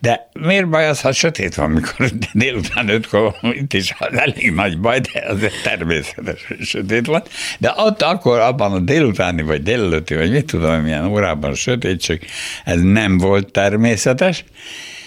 [0.00, 5.00] De miért baj az, ha sötét van, mikor délután ötkor itt is elég nagy baj,
[5.00, 7.22] de azért természetes, hogy sötét van.
[7.58, 12.26] De ott akkor abban a délutáni, vagy délelőtti, vagy mit tudom, milyen órában sötétség,
[12.64, 14.44] ez nem volt természetes,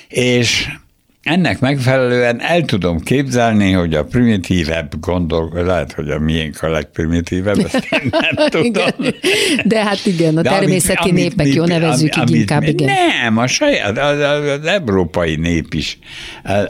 [0.08, 0.68] és
[1.28, 7.58] ennek megfelelően el tudom képzelni, hogy a primitívebb gondol, lehet, hogy a miénk a legprimitívebb,
[7.58, 8.90] ezt én nem tudom.
[9.66, 12.94] De hát igen, a De természeti amit, népek, amit, jó nevezzük amit, így inkább, igen.
[12.94, 16.00] Nem, a saját, az, az, az európai nép is,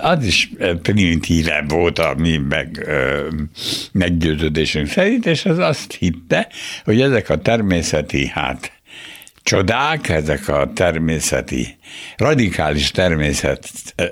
[0.01, 2.89] az is primitívebb volt a mi meg,
[3.91, 6.47] meggyőződésünk szerint, és az azt hitte,
[6.83, 8.76] hogy ezek a természeti, hát
[9.47, 11.77] csodák, ezek a természeti,
[12.17, 13.69] radikális természet,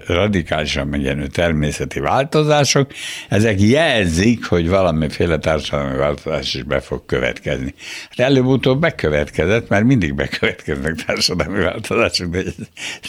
[0.08, 2.92] radikálisan megjelenő természeti változások,
[3.30, 7.74] ezek jelzik, hogy valamiféle társadalmi változás is be fog következni.
[8.10, 12.44] Hát előbb-utóbb bekövetkezett, mert mindig bekövetkeznek társadalmi változások, de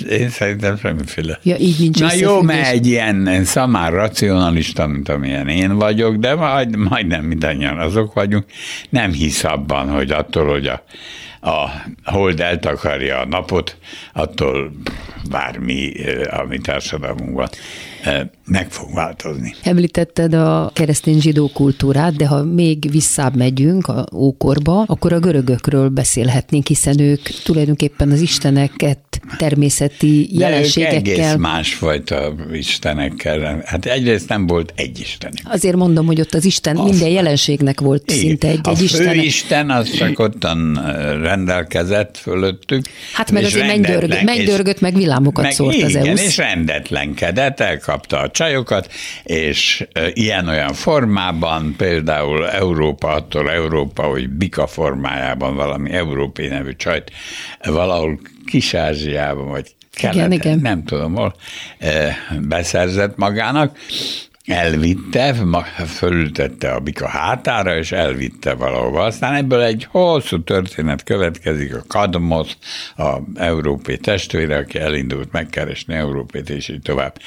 [0.09, 1.39] én szerintem semmiféle.
[1.43, 6.35] Ja, így nincs Na jó, mert egy ilyen szamár racionalista, mint amilyen én vagyok, de
[6.35, 8.45] majd, majdnem mindannyian azok vagyunk,
[8.91, 10.85] nem hisz abban, hogy attól, hogy a
[11.41, 11.67] a
[12.05, 13.77] hold eltakarja a napot,
[14.13, 14.73] attól
[15.31, 15.93] bármi,
[16.31, 17.49] ami társadalmunkban
[18.45, 19.55] meg fog változni.
[19.63, 25.89] Említetted a keresztény zsidó kultúrát, de ha még visszább megyünk a ókorba, akkor a görögökről
[25.89, 28.99] beszélhetnénk, hiszen ők tulajdonképpen az isteneket
[29.39, 31.37] természeti De ők egész jelenségekkel.
[31.39, 33.63] másfajta istenekkel.
[33.65, 35.37] Hát egyrészt nem volt egy istenük.
[35.45, 38.19] Azért mondom, hogy ott az Isten Azt- minden jelenségnek volt Igen.
[38.21, 39.13] szinte egy, a egy Isten.
[39.13, 40.75] főisten az csak ottan
[41.23, 42.85] rendelkezett fölöttük.
[43.13, 46.23] Hát meg azért mennydörgött, mennydörgött, meg villámokat meg szólt az igen, EUSZ.
[46.27, 48.93] és rendetlenkedett, elkapta a csajokat,
[49.25, 57.11] és ilyen-olyan formában, például Európa, attól Európa, hogy bika formájában valami Európai nevű csajt
[57.65, 60.59] valahol Kis-Ázsiában, vagy keleten, igen.
[60.59, 61.35] nem tudom hol,
[61.81, 62.07] ö,
[62.41, 63.79] beszerzett magának,
[64.47, 65.35] elvitte,
[65.87, 69.03] fölültette a bika hátára, és elvitte valahova.
[69.03, 72.57] Aztán ebből egy hosszú történet következik, a Kadmosz,
[72.97, 77.19] a európai testvére, aki elindult megkeresni Európét, és így tovább.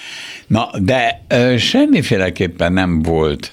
[0.48, 3.52] Na, de ö, semmiféleképpen nem volt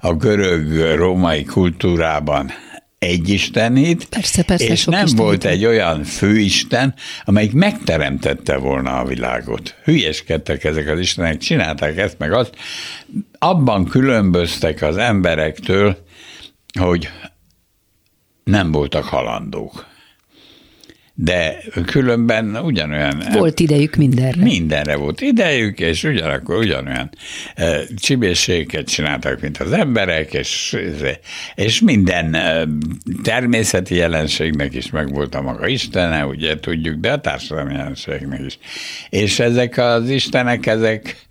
[0.00, 2.50] a görög-római kultúrában
[3.04, 6.94] egy istenét, Persze, persze, és nem istenét volt egy olyan főisten,
[7.24, 9.74] amelyik megteremtette volna a világot.
[9.84, 12.56] Hülyeskedtek ezek az istenek, csinálták ezt meg azt.
[13.38, 15.98] Abban különböztek az emberektől,
[16.78, 17.08] hogy
[18.44, 19.86] nem voltak halandók.
[21.16, 21.56] De
[21.86, 24.42] különben ugyanolyan Volt idejük mindenre.
[24.42, 27.10] Mindenre volt idejük, és ugyanakkor ugyanolyan
[27.54, 30.76] e, csibészséget csináltak, mint az emberek, és,
[31.54, 32.68] és minden e,
[33.22, 38.58] természeti jelenségnek is megvolt a maga istene, ugye tudjuk, de a társadalmi jelenségnek is.
[39.08, 41.23] És ezek az istenek, ezek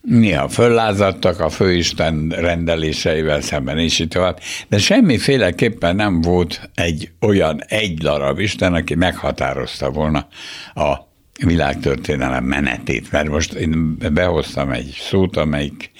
[0.00, 7.62] néha föllázadtak a főisten rendeléseivel szemben, és így tovább, de semmiféleképpen nem volt egy olyan
[7.66, 10.26] egy darab Isten, aki meghatározta volna
[10.74, 11.10] a
[11.44, 15.90] világtörténelem menetét, mert most én behoztam egy szót, amelyik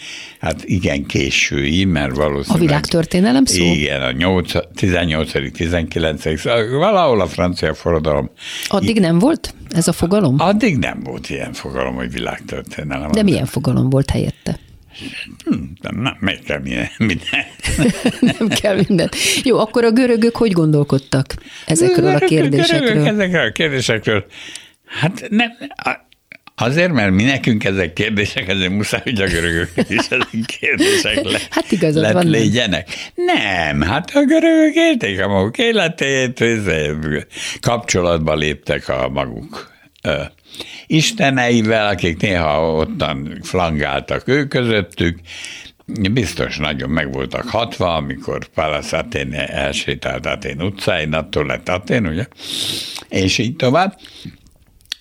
[0.41, 2.63] hát igen késői, mert valószínűleg...
[2.63, 3.63] A világtörténelem szó?
[3.65, 8.31] Igen, a 8, 18 19 szóval valahol a francia forradalom.
[8.67, 10.35] Addig nem volt ez a fogalom?
[10.39, 13.11] Addig nem volt ilyen fogalom, hogy világtörténelem.
[13.11, 14.59] De milyen fogalom volt helyette?
[15.81, 16.89] Nem, nem, meg kell minden.
[16.99, 17.45] minden.
[18.39, 19.17] Nem kell mindent.
[19.43, 21.35] Jó, akkor a görögök hogy gondolkodtak
[21.67, 23.07] ezekről a Görögök kérdésekről?
[23.07, 24.25] Ezekről a kérdésekről.
[25.01, 25.53] Hát nem,
[26.55, 31.39] azért, mert mi nekünk ezek kérdések, ezért muszáj, hogy a görögök is ezek kérdések le,
[31.51, 32.33] Hát igazad lett van, nem.
[32.33, 32.89] légyenek.
[33.15, 36.45] Nem, hát a görögök élték a maguk életét,
[37.61, 39.71] kapcsolatba léptek a maguk
[40.87, 45.19] isteneivel, akik néha ottan flangáltak ő közöttük,
[46.13, 52.27] Biztos nagyon meg voltak hatva, amikor Pallas Athéne elsétált Atén utcáin, attól lett Atén, ugye?
[53.09, 53.99] És így tovább.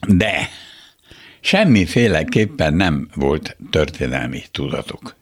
[0.07, 0.49] De
[1.39, 5.15] semmiféleképpen nem volt történelmi tudatuk.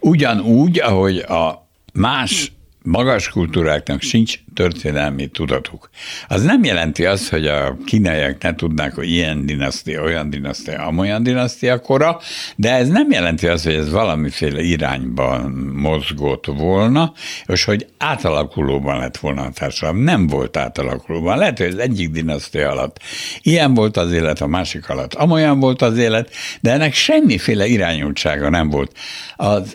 [0.00, 2.52] Ugyanúgy, ahogy a más
[2.86, 5.90] magas kultúráknak sincs történelmi tudatuk.
[6.28, 11.22] Az nem jelenti azt, hogy a kínaiak ne tudnák, hogy ilyen dinasztia, olyan dinasztia, amolyan
[11.22, 12.20] dinasztia kora,
[12.56, 17.12] de ez nem jelenti azt, hogy ez valamiféle irányban mozgott volna,
[17.46, 20.02] és hogy átalakulóban lett volna a társadalom.
[20.02, 21.38] Nem volt átalakulóban.
[21.38, 23.00] Lehet, hogy az egyik dinasztia alatt
[23.42, 26.30] ilyen volt az élet, a másik alatt amolyan volt az élet,
[26.60, 28.98] de ennek semmiféle irányultsága nem volt.
[29.36, 29.74] Az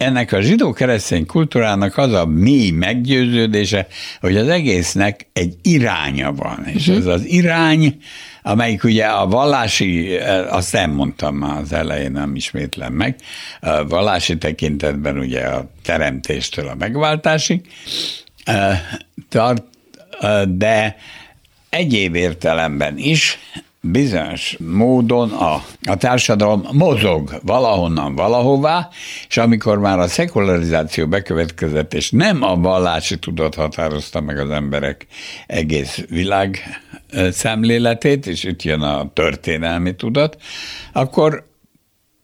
[0.00, 3.86] ennek a zsidó-keresztény kultúrának az a mély meggyőződése,
[4.20, 7.96] hogy az egésznek egy iránya van, és ez az irány,
[8.42, 10.16] amelyik ugye a vallási,
[10.48, 13.16] azt nem mondtam már az elején, nem ismétlem meg,
[13.60, 17.60] a vallási tekintetben ugye a teremtéstől a megváltásig
[18.44, 18.80] eh,
[19.28, 19.64] tart,
[20.20, 20.96] eh, de
[21.68, 23.38] egyéb értelemben is
[23.80, 28.88] bizonyos módon a, a társadalom mozog valahonnan valahová,
[29.28, 35.06] és amikor már a szekularizáció bekövetkezett, és nem a vallási tudat határozta meg az emberek
[35.46, 36.80] egész világ
[37.30, 40.36] szemléletét, és itt jön a történelmi tudat,
[40.92, 41.49] akkor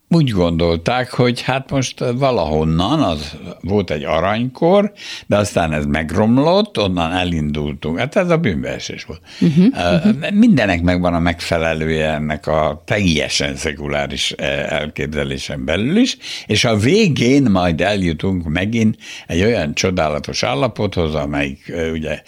[0.09, 4.93] úgy gondolták, hogy hát most valahonnan, az volt egy aranykor,
[5.27, 7.99] de aztán ez megromlott, onnan elindultunk.
[7.99, 9.21] Hát ez a bűnbeesés volt.
[9.41, 10.31] Uh-huh, uh-huh.
[10.31, 17.43] Mindenek megvan a megfelelője ennek a teljesen szekuláris eh, elképzelésen belül is, és a végén
[17.51, 18.97] majd eljutunk megint
[19.27, 22.23] egy olyan csodálatos állapothoz, amelyik ugye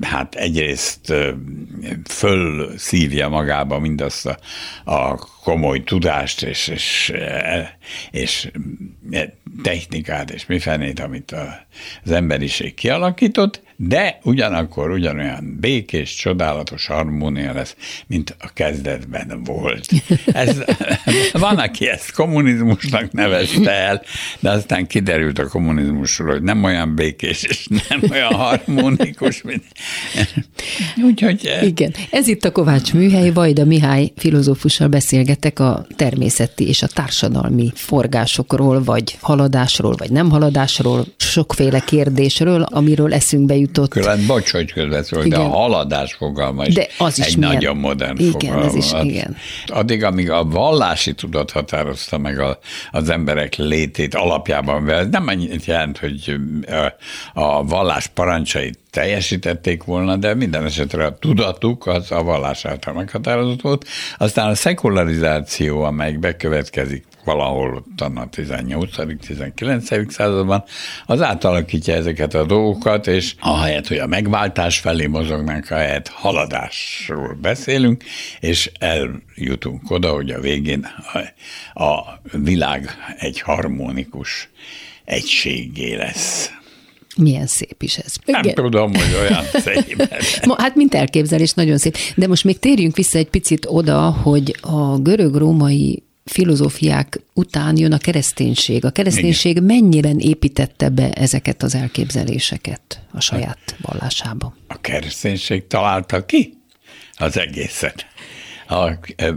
[0.00, 1.14] hát egyrészt
[2.04, 4.38] fölszívja magába mindazt a,
[4.92, 6.97] a komoly tudást és, és,
[8.10, 8.50] és
[9.62, 11.34] technikát és mifenét, amit
[12.04, 17.76] az emberiség kialakított, de ugyanakkor ugyanolyan békés, csodálatos harmónia lesz,
[18.06, 19.88] mint a kezdetben volt.
[20.26, 20.62] Ez,
[21.32, 24.02] van, aki ezt kommunizmusnak nevezte el,
[24.40, 29.64] de aztán kiderült a kommunizmusról, hogy nem olyan békés, és nem olyan harmonikus, mint...
[31.04, 31.46] Úgyhogy...
[31.46, 36.86] eh, Igen, ez itt a Kovács műhely, Vajda Mihály filozófussal beszélgetek a természeti és a
[36.86, 43.90] társadalmi forgásokról, vagy haladásról, vagy nem haladásról, sokféle kérdésről, amiről eszünkbe jutott.
[43.90, 47.76] Külön, bocs, hogy közvetlenül, de a haladás fogalma is, De az is egy milyen- nagyon
[47.76, 48.62] modern Igen, fogalom.
[48.68, 49.36] ez is, Az- igen.
[49.66, 52.58] Addig, amíg a vallási tudat határozta meg a,
[52.90, 56.92] az emberek létét alapjában, ez nem annyit jelent, hogy a,
[57.40, 63.60] a vallás parancsait teljesítették volna, de minden esetre a tudatuk az a vallás által meghatározott
[63.60, 63.86] volt.
[64.18, 70.10] Aztán a szekularizáció, amely bekövetkezik valahol ott a 18.-19.
[70.10, 70.64] században,
[71.06, 78.04] az átalakítja ezeket a dolgokat, és ahelyett, hogy a megváltás felé mozognánk, ahelyett haladásról beszélünk,
[78.40, 80.86] és eljutunk oda, hogy a végén
[81.74, 84.48] a, a világ egy harmonikus
[85.04, 86.50] egységé lesz.
[87.16, 88.14] Milyen szép is ez.
[88.24, 90.14] Nem tudom, hogy olyan szép.
[90.56, 91.96] Hát mint elképzelés, nagyon szép.
[92.16, 97.98] De most még térjünk vissza egy picit oda, hogy a görög-római filozófiák után jön a
[97.98, 98.84] kereszténység.
[98.84, 99.64] A kereszténység Igen.
[99.64, 104.56] mennyire építette be ezeket az elképzeléseket a saját vallásába?
[104.66, 106.58] A kereszténység találta ki
[107.16, 108.06] az egészet.
[108.68, 108.90] A,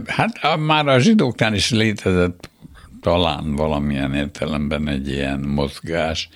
[0.06, 2.50] hát a, már a zsidóknál is létezett
[3.02, 6.28] talán valamilyen értelemben egy ilyen mozgás,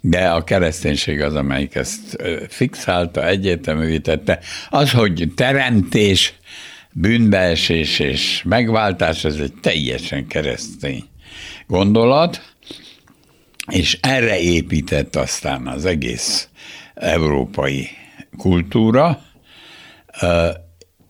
[0.00, 2.16] de a kereszténység az, amelyik ezt
[2.48, 4.38] fixálta, egyértelművé tette.
[4.70, 6.34] Az, hogy teremtés,
[6.98, 11.04] bűnbeesés és megváltás, ez egy teljesen keresztény
[11.66, 12.54] gondolat,
[13.70, 16.48] és erre épített aztán az egész
[16.94, 17.88] európai
[18.38, 19.22] kultúra,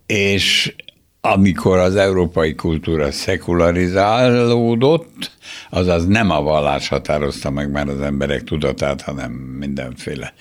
[0.06, 0.74] és
[1.20, 5.30] amikor az európai kultúra szekularizálódott,
[5.70, 10.34] azaz nem a vallás határozta meg már az emberek tudatát, hanem mindenféle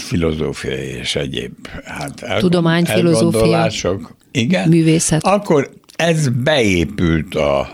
[0.00, 1.52] filozófiai és egyéb
[1.84, 3.70] hát el, Tudomány, filozófia.
[4.30, 4.68] Igen.
[4.68, 5.24] művészet.
[5.24, 7.68] Akkor ez beépült a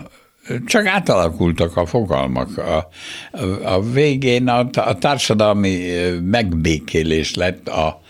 [0.65, 2.57] csak átalakultak a fogalmak.
[2.57, 2.89] A,
[3.31, 8.01] a, a végén a, a társadalmi megbékélés lett a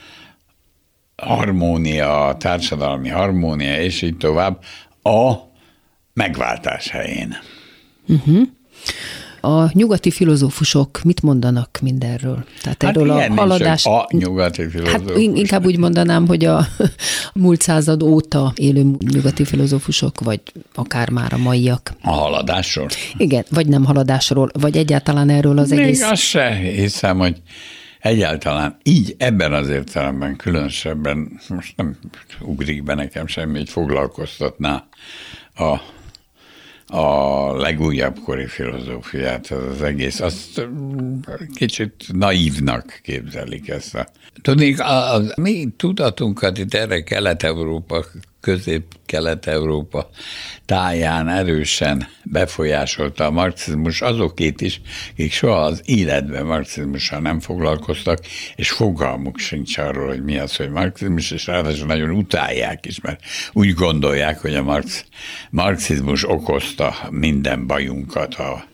[1.15, 4.63] harmónia, a társadalmi harmónia, és így tovább
[5.03, 5.33] a
[6.13, 7.35] megváltás helyén.
[9.45, 12.45] A nyugati filozófusok mit mondanak mindenről?
[12.61, 13.85] Tehát Hát erről a haladás...
[13.85, 15.01] a nyugati filozófus.
[15.11, 16.67] Hát in- inkább úgy mondanám, hogy a
[17.33, 20.41] múlt század óta élő nyugati filozófusok, vagy
[20.73, 21.93] akár már a maiak.
[22.01, 22.87] A haladásról.
[23.17, 26.03] Igen, vagy nem haladásról, vagy egyáltalán erről az Még egész...
[26.03, 27.41] azt se hiszem, hogy
[27.99, 31.97] egyáltalán így ebben az értelemben különösebben, most nem
[32.39, 34.87] ugrik be nekem semmi, hogy foglalkoztatná
[35.55, 35.75] a,
[36.87, 40.19] a legújabb kori filozófiát, ez az egész.
[40.19, 41.19] Azt mm,
[41.55, 44.07] kicsit naívnak képzelik ezt a...
[44.41, 48.05] Tudnék, a, a mi tudatunkat itt erre Kelet-Európa,
[48.45, 50.09] közép-kelet-európa
[50.65, 54.81] táján erősen befolyásolta a marxizmus azokét is,
[55.11, 58.19] akik soha az életben marxizmussal nem foglalkoztak,
[58.55, 63.19] és fogalmuk sincs arról, hogy mi az, hogy marxizmus, és ráadásul nagyon utálják is, mert
[63.53, 65.05] úgy gondolják, hogy a marx,
[65.49, 68.65] marxizmus okozta minden bajunkat a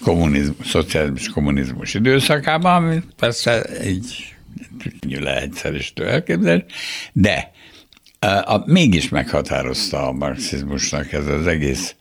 [0.00, 4.34] kommunizmus, szocializmus kommunizmus időszakában, ami persze így
[5.08, 6.64] leegyszerűsítő elképzelés,
[7.12, 7.54] de
[8.18, 11.94] a, mégis meghatározta a marxizmusnak ez az egész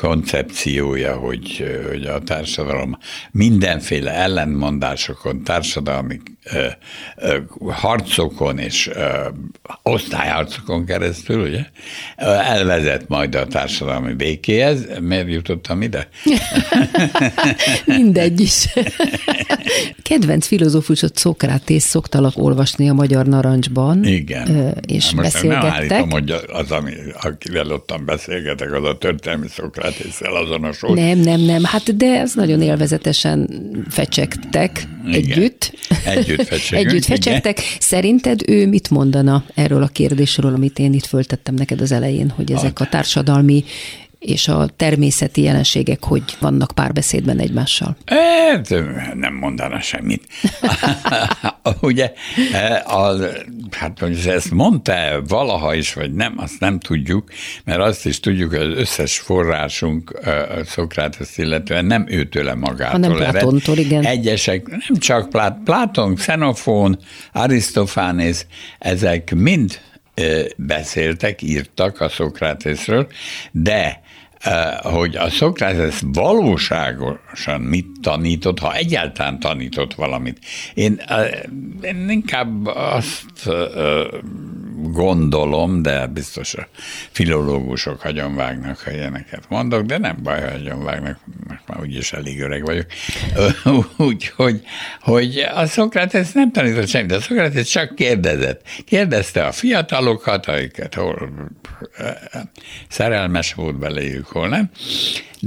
[0.00, 2.98] koncepciója, hogy, hogy a társadalom
[3.30, 6.20] mindenféle ellentmondásokon, társadalmi
[6.52, 6.66] ö,
[7.16, 7.38] ö,
[7.68, 9.28] harcokon és ö,
[9.82, 11.64] osztályharcokon keresztül, ugye,
[12.16, 14.86] elvezet majd a társadalmi békéhez.
[15.00, 16.08] Miért jutottam ide?
[17.86, 18.68] Mindegy is.
[20.02, 24.04] Kedvenc filozófusot Szokrátész szoktalak olvasni a Magyar Narancsban.
[24.04, 24.74] Igen.
[24.86, 25.90] És Most Nem beszélgettek.
[25.90, 30.98] állítom, hogy az, ami, akivel ottan beszélgetek, az a történelmi Szokrátésszel azonos volt.
[30.98, 31.64] Nem, nem, nem.
[31.64, 33.48] Hát de ez nagyon élvezetesen
[33.90, 35.20] fecsegtek Igen.
[35.20, 35.72] együtt.
[36.04, 37.60] Együtt fecsegünk, Együtt fecsegtek.
[37.78, 42.52] Szerinted ő mit mondana erről a kérdésről, amit én itt föltettem neked az elején, hogy
[42.52, 43.64] ezek a társadalmi
[44.24, 47.96] és a természeti jelenségek hogy vannak párbeszédben egymással?
[48.06, 48.68] Hát,
[49.14, 50.22] nem mondana semmit.
[51.80, 52.12] Ugye,
[52.84, 53.12] a,
[53.70, 57.30] hát hogy ezt mondta valaha is, vagy nem, azt nem tudjuk,
[57.64, 60.20] mert azt is tudjuk, hogy az összes forrásunk
[60.64, 63.00] Szokrátesz illetően nem őtőle magától.
[63.00, 64.04] Hanem Platontól, igen.
[64.04, 66.98] Egyesek, nem csak Plát, Platon, Xenofón,
[67.32, 68.46] Arisztofánész,
[68.78, 69.80] ezek mind
[70.56, 73.06] beszéltek, írtak a Szokrátészről,
[73.50, 74.02] de
[74.82, 80.38] hogy a Szokrátes valóságosan mit tanított, ha egyáltalán tanított valamit.
[80.74, 81.02] Én,
[81.82, 83.48] én inkább azt
[84.92, 86.68] gondolom, de biztos a
[87.10, 91.18] filológusok hagyonvágnak, ha ilyeneket mondok, de nem baj, ha hagyonvágnak,
[91.48, 92.86] most már úgyis elég öreg vagyok.
[93.96, 94.62] Úgyhogy
[95.00, 98.62] hogy a Szokrates nem tanított semmit, de a Szokrates csak kérdezett.
[98.84, 101.32] Kérdezte a fiatalokat, akiket hol
[102.88, 104.70] szerelmes volt beléjük, hol nem.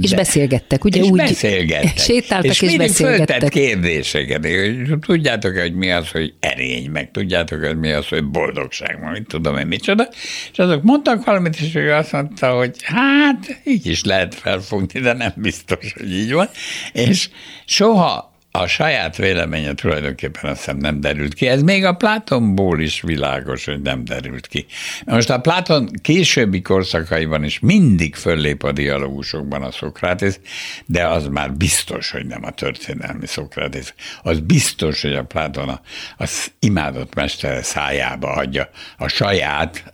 [0.02, 1.16] És beszélgettek, ugye és úgy?
[1.16, 1.98] beszélgettek.
[1.98, 3.26] Sétáltak és, és, beszélgettek.
[3.26, 4.46] föltett kérdéseket.
[4.46, 9.26] hogy Tudjátok hogy mi az, hogy erény, meg tudjátok hogy mi az, hogy boldogság, mit
[9.28, 10.08] tudom én micsoda.
[10.52, 15.12] És azok mondtak valamit, és ő azt mondta, hogy hát így is lehet felfogni, de
[15.12, 16.48] nem biztos, hogy így van.
[16.92, 17.28] És
[17.64, 21.46] soha a saját véleménye tulajdonképpen azt hiszem nem derült ki.
[21.46, 24.66] Ez még a Plátonból is világos, hogy nem derült ki.
[25.04, 30.40] Most a Pláton későbbi korszakaiban is mindig föllép a dialógusokban a Szokrátész,
[30.86, 33.94] de az már biztos, hogy nem a történelmi Szokrátész.
[34.22, 35.80] Az biztos, hogy a Pláton
[36.16, 39.92] az imádott mestere szájába hagyja a saját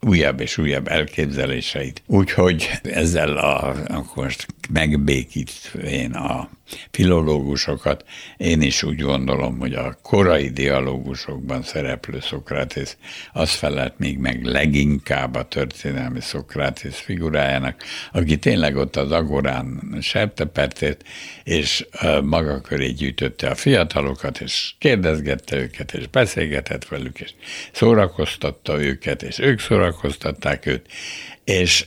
[0.00, 2.02] újabb és újabb elképzeléseit.
[2.06, 6.48] Úgyhogy ezzel a, akkor most megbékítvén a
[6.90, 8.04] filológusokat,
[8.36, 12.96] én is úgy gondolom, hogy a korai dialógusokban szereplő Szokrátész
[13.32, 21.04] az felelt még meg leginkább a történelmi Szokrátész figurájának, aki tényleg ott az agorán sertepertét,
[21.44, 21.86] és
[22.22, 27.30] maga köré gyűjtötte a fiatalokat, és kérdezgette őket, és beszélgetett velük, és
[27.72, 30.86] szórakoztatta őket, és ők szórakoztatták őt,
[31.44, 31.86] és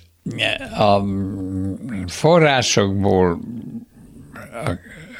[0.77, 1.01] a
[2.07, 3.39] forrásokból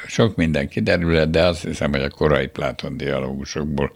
[0.08, 3.92] sok minden kiderül, de azt hiszem, hogy a korai Pláton dialógusokból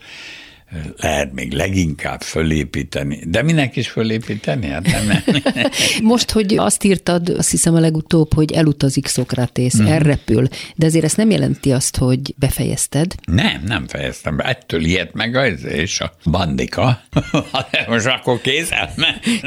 [0.97, 3.20] lehet még leginkább fölépíteni.
[3.26, 4.68] De minek is fölépíteni?
[4.68, 5.22] Hát nem, nem.
[6.03, 9.86] Most, hogy azt írtad, azt hiszem a legutóbb, hogy elutazik Szokratész, mm.
[9.86, 13.15] elrepül, de azért ezt nem jelenti azt, hogy befejezted?
[13.26, 14.43] Nem, nem fejeztem be.
[14.43, 17.01] Ettől ilyet meg az, és a bandika.
[17.88, 18.93] Most akkor kézzel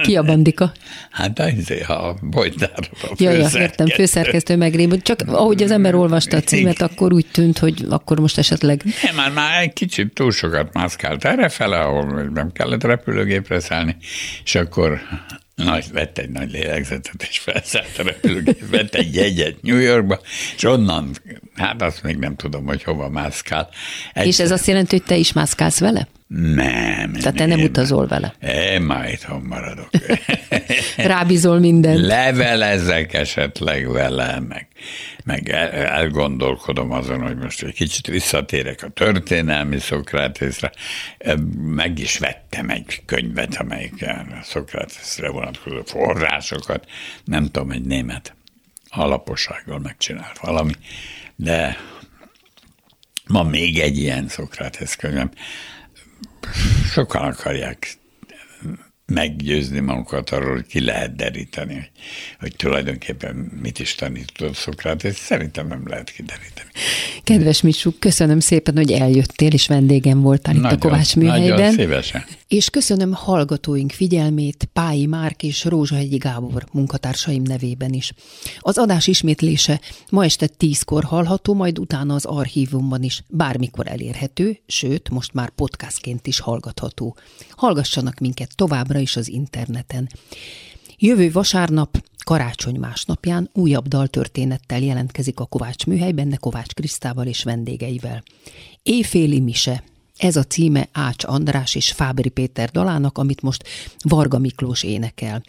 [0.03, 0.73] Ki a bandika?
[1.11, 2.91] Hát az, a Bojtár.
[3.17, 5.01] Ja, ja, értem, főszerkesztő megrém.
[5.03, 8.83] Csak ahogy az ember olvasta a címet, akkor úgy tűnt, hogy akkor most esetleg...
[9.03, 13.97] Nem, már, már egy kicsit túl sokat mászkál szállt errefele, ahol nem kellett repülőgépre szállni,
[14.45, 15.01] és akkor
[15.55, 20.21] nagy, vett egy nagy lélegzetet, és felszállt a repülőgép, vett egy jegyet New Yorkba,
[20.57, 21.11] és onnan,
[21.55, 23.69] hát azt még nem tudom, hogy hova mászkál.
[24.13, 26.09] Egy, és ez azt jelenti, hogy te is mászkálsz vele?
[26.35, 27.13] Nem.
[27.13, 28.35] Tehát te nem utazol vele?
[28.41, 29.91] Én már itthon maradok.
[30.97, 32.01] Rábízol mindent.
[32.01, 34.69] Levelezek esetleg vele, meg,
[35.25, 40.73] meg elgondolkodom azon, hogy most egy kicsit visszatérek a történelmi Szokrátészre.
[41.59, 46.85] Meg is vettem egy könyvet, amelyik a Szokrátészre vonatkozó forrásokat,
[47.25, 48.35] nem tudom, egy német
[48.91, 50.73] alapossággal megcsinált valami,
[51.37, 51.77] de
[53.27, 55.31] van még egy ilyen Szokrátész könyvem,
[56.93, 57.99] sokan akarják
[59.11, 61.91] meggyőzni magukat arról, hogy ki lehet deríteni, hogy,
[62.41, 65.19] hogy tulajdonképpen mit is tanított Szokrátész.
[65.19, 66.71] Szerintem nem lehet kideríteni.
[67.25, 71.49] Kedves Misuk, köszönöm szépen, hogy eljöttél, és vendégem voltál itt nagyon, a Kovács műhelyben.
[71.49, 72.25] Nagyon szívesen.
[72.49, 78.13] És köszönöm hallgatóink figyelmét Pályi Márk és Rózsahegyi Gábor munkatársaim nevében is.
[78.59, 79.81] Az adás ismétlése
[80.11, 86.27] ma este tízkor hallható, majd utána az archívumban is bármikor elérhető, sőt, most már podcastként
[86.27, 87.17] is hallgatható.
[87.51, 90.09] Hallgassanak minket továbbra is az interneten.
[90.99, 98.23] Jövő vasárnap, karácsony másnapján újabb daltörténettel jelentkezik a Kovács műhely, benne Kovács Krisztával és vendégeivel.
[98.83, 99.83] Éjféli mise,
[100.21, 103.65] ez a címe Ács András és Fábri Péter dalának, amit most
[104.03, 105.43] Varga Miklós énekel.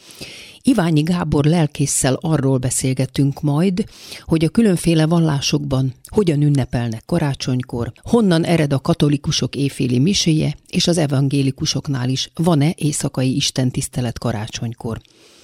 [0.61, 3.85] Iványi Gábor lelkésszel arról beszélgetünk majd,
[4.21, 10.97] hogy a különféle vallásokban hogyan ünnepelnek karácsonykor, honnan ered a katolikusok éjféli miséje, és az
[10.97, 15.01] evangélikusoknál is van-e éjszakai istentisztelet karácsonykor.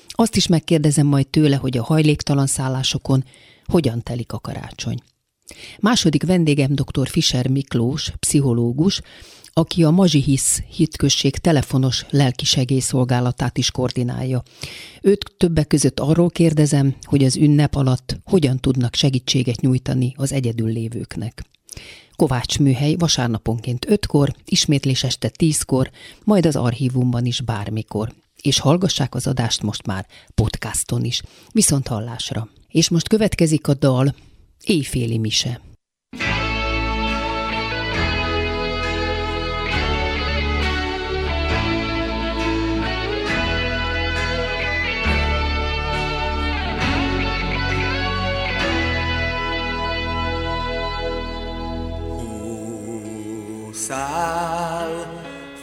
[0.08, 3.24] Azt is megkérdezem majd tőle, hogy a hajléktalan szállásokon
[3.66, 4.98] hogyan telik a karácsony.
[5.80, 7.08] Második vendégem dr.
[7.08, 9.02] Fischer Miklós, pszichológus,
[9.54, 14.44] aki a Mazsihisz hitközség telefonos lelkisegélyszolgálatát is koordinálja.
[15.02, 20.72] Őt többek között arról kérdezem, hogy az ünnep alatt hogyan tudnak segítséget nyújtani az egyedül
[20.72, 21.44] lévőknek.
[22.16, 25.90] Kovács műhely vasárnaponként 5-kor, ismétlés este 10-kor,
[26.24, 28.14] majd az archívumban is bármikor.
[28.42, 31.22] És hallgassák az adást most már podcaston is.
[31.52, 32.50] Viszont hallásra.
[32.68, 34.16] És most következik a dal
[34.68, 35.62] Éjféli mise.
[53.72, 55.06] Száll,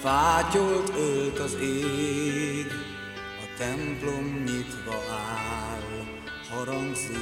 [0.00, 2.66] fátyolt ölt az ég,
[3.40, 6.04] a templom nyitva áll,
[6.50, 7.13] harangzúg.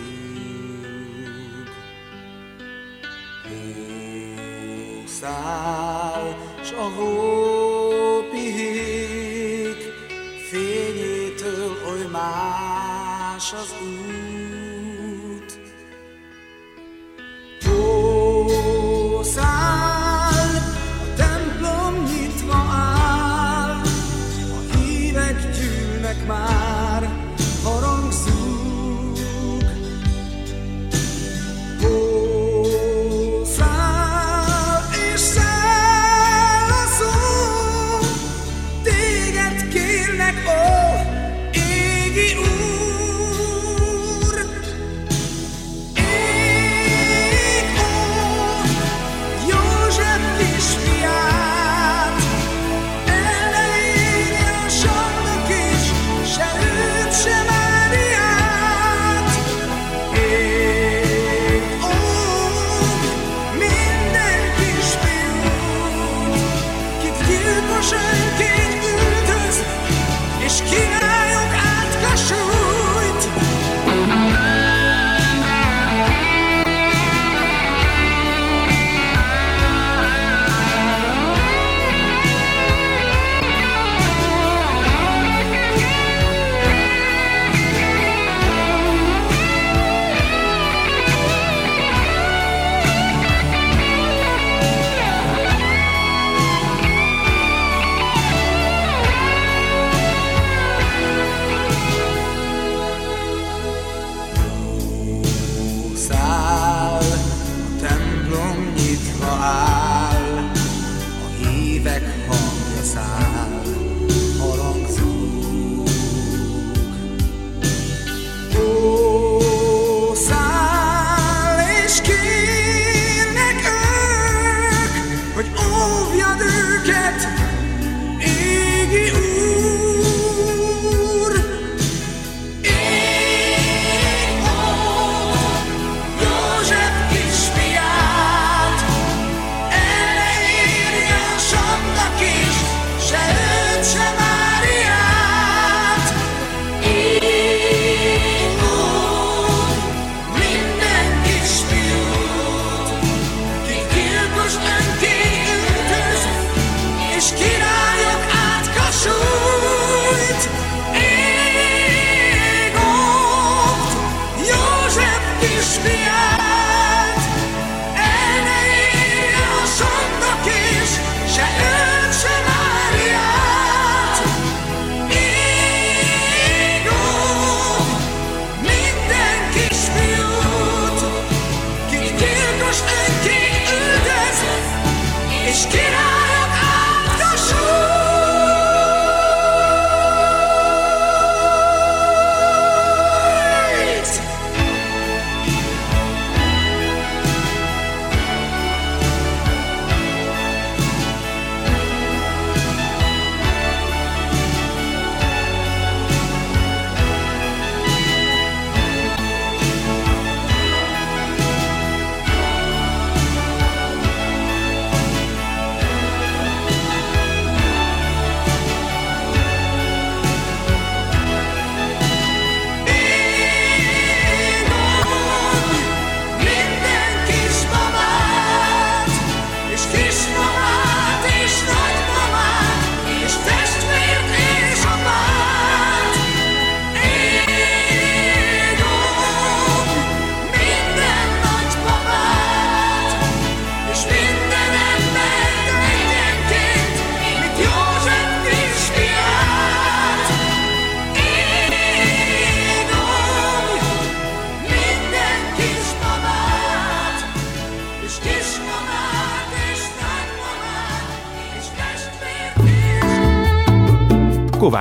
[5.23, 7.11] Száll, s a hó
[8.31, 9.77] pihék,
[10.51, 14.32] fényétől oly más az út.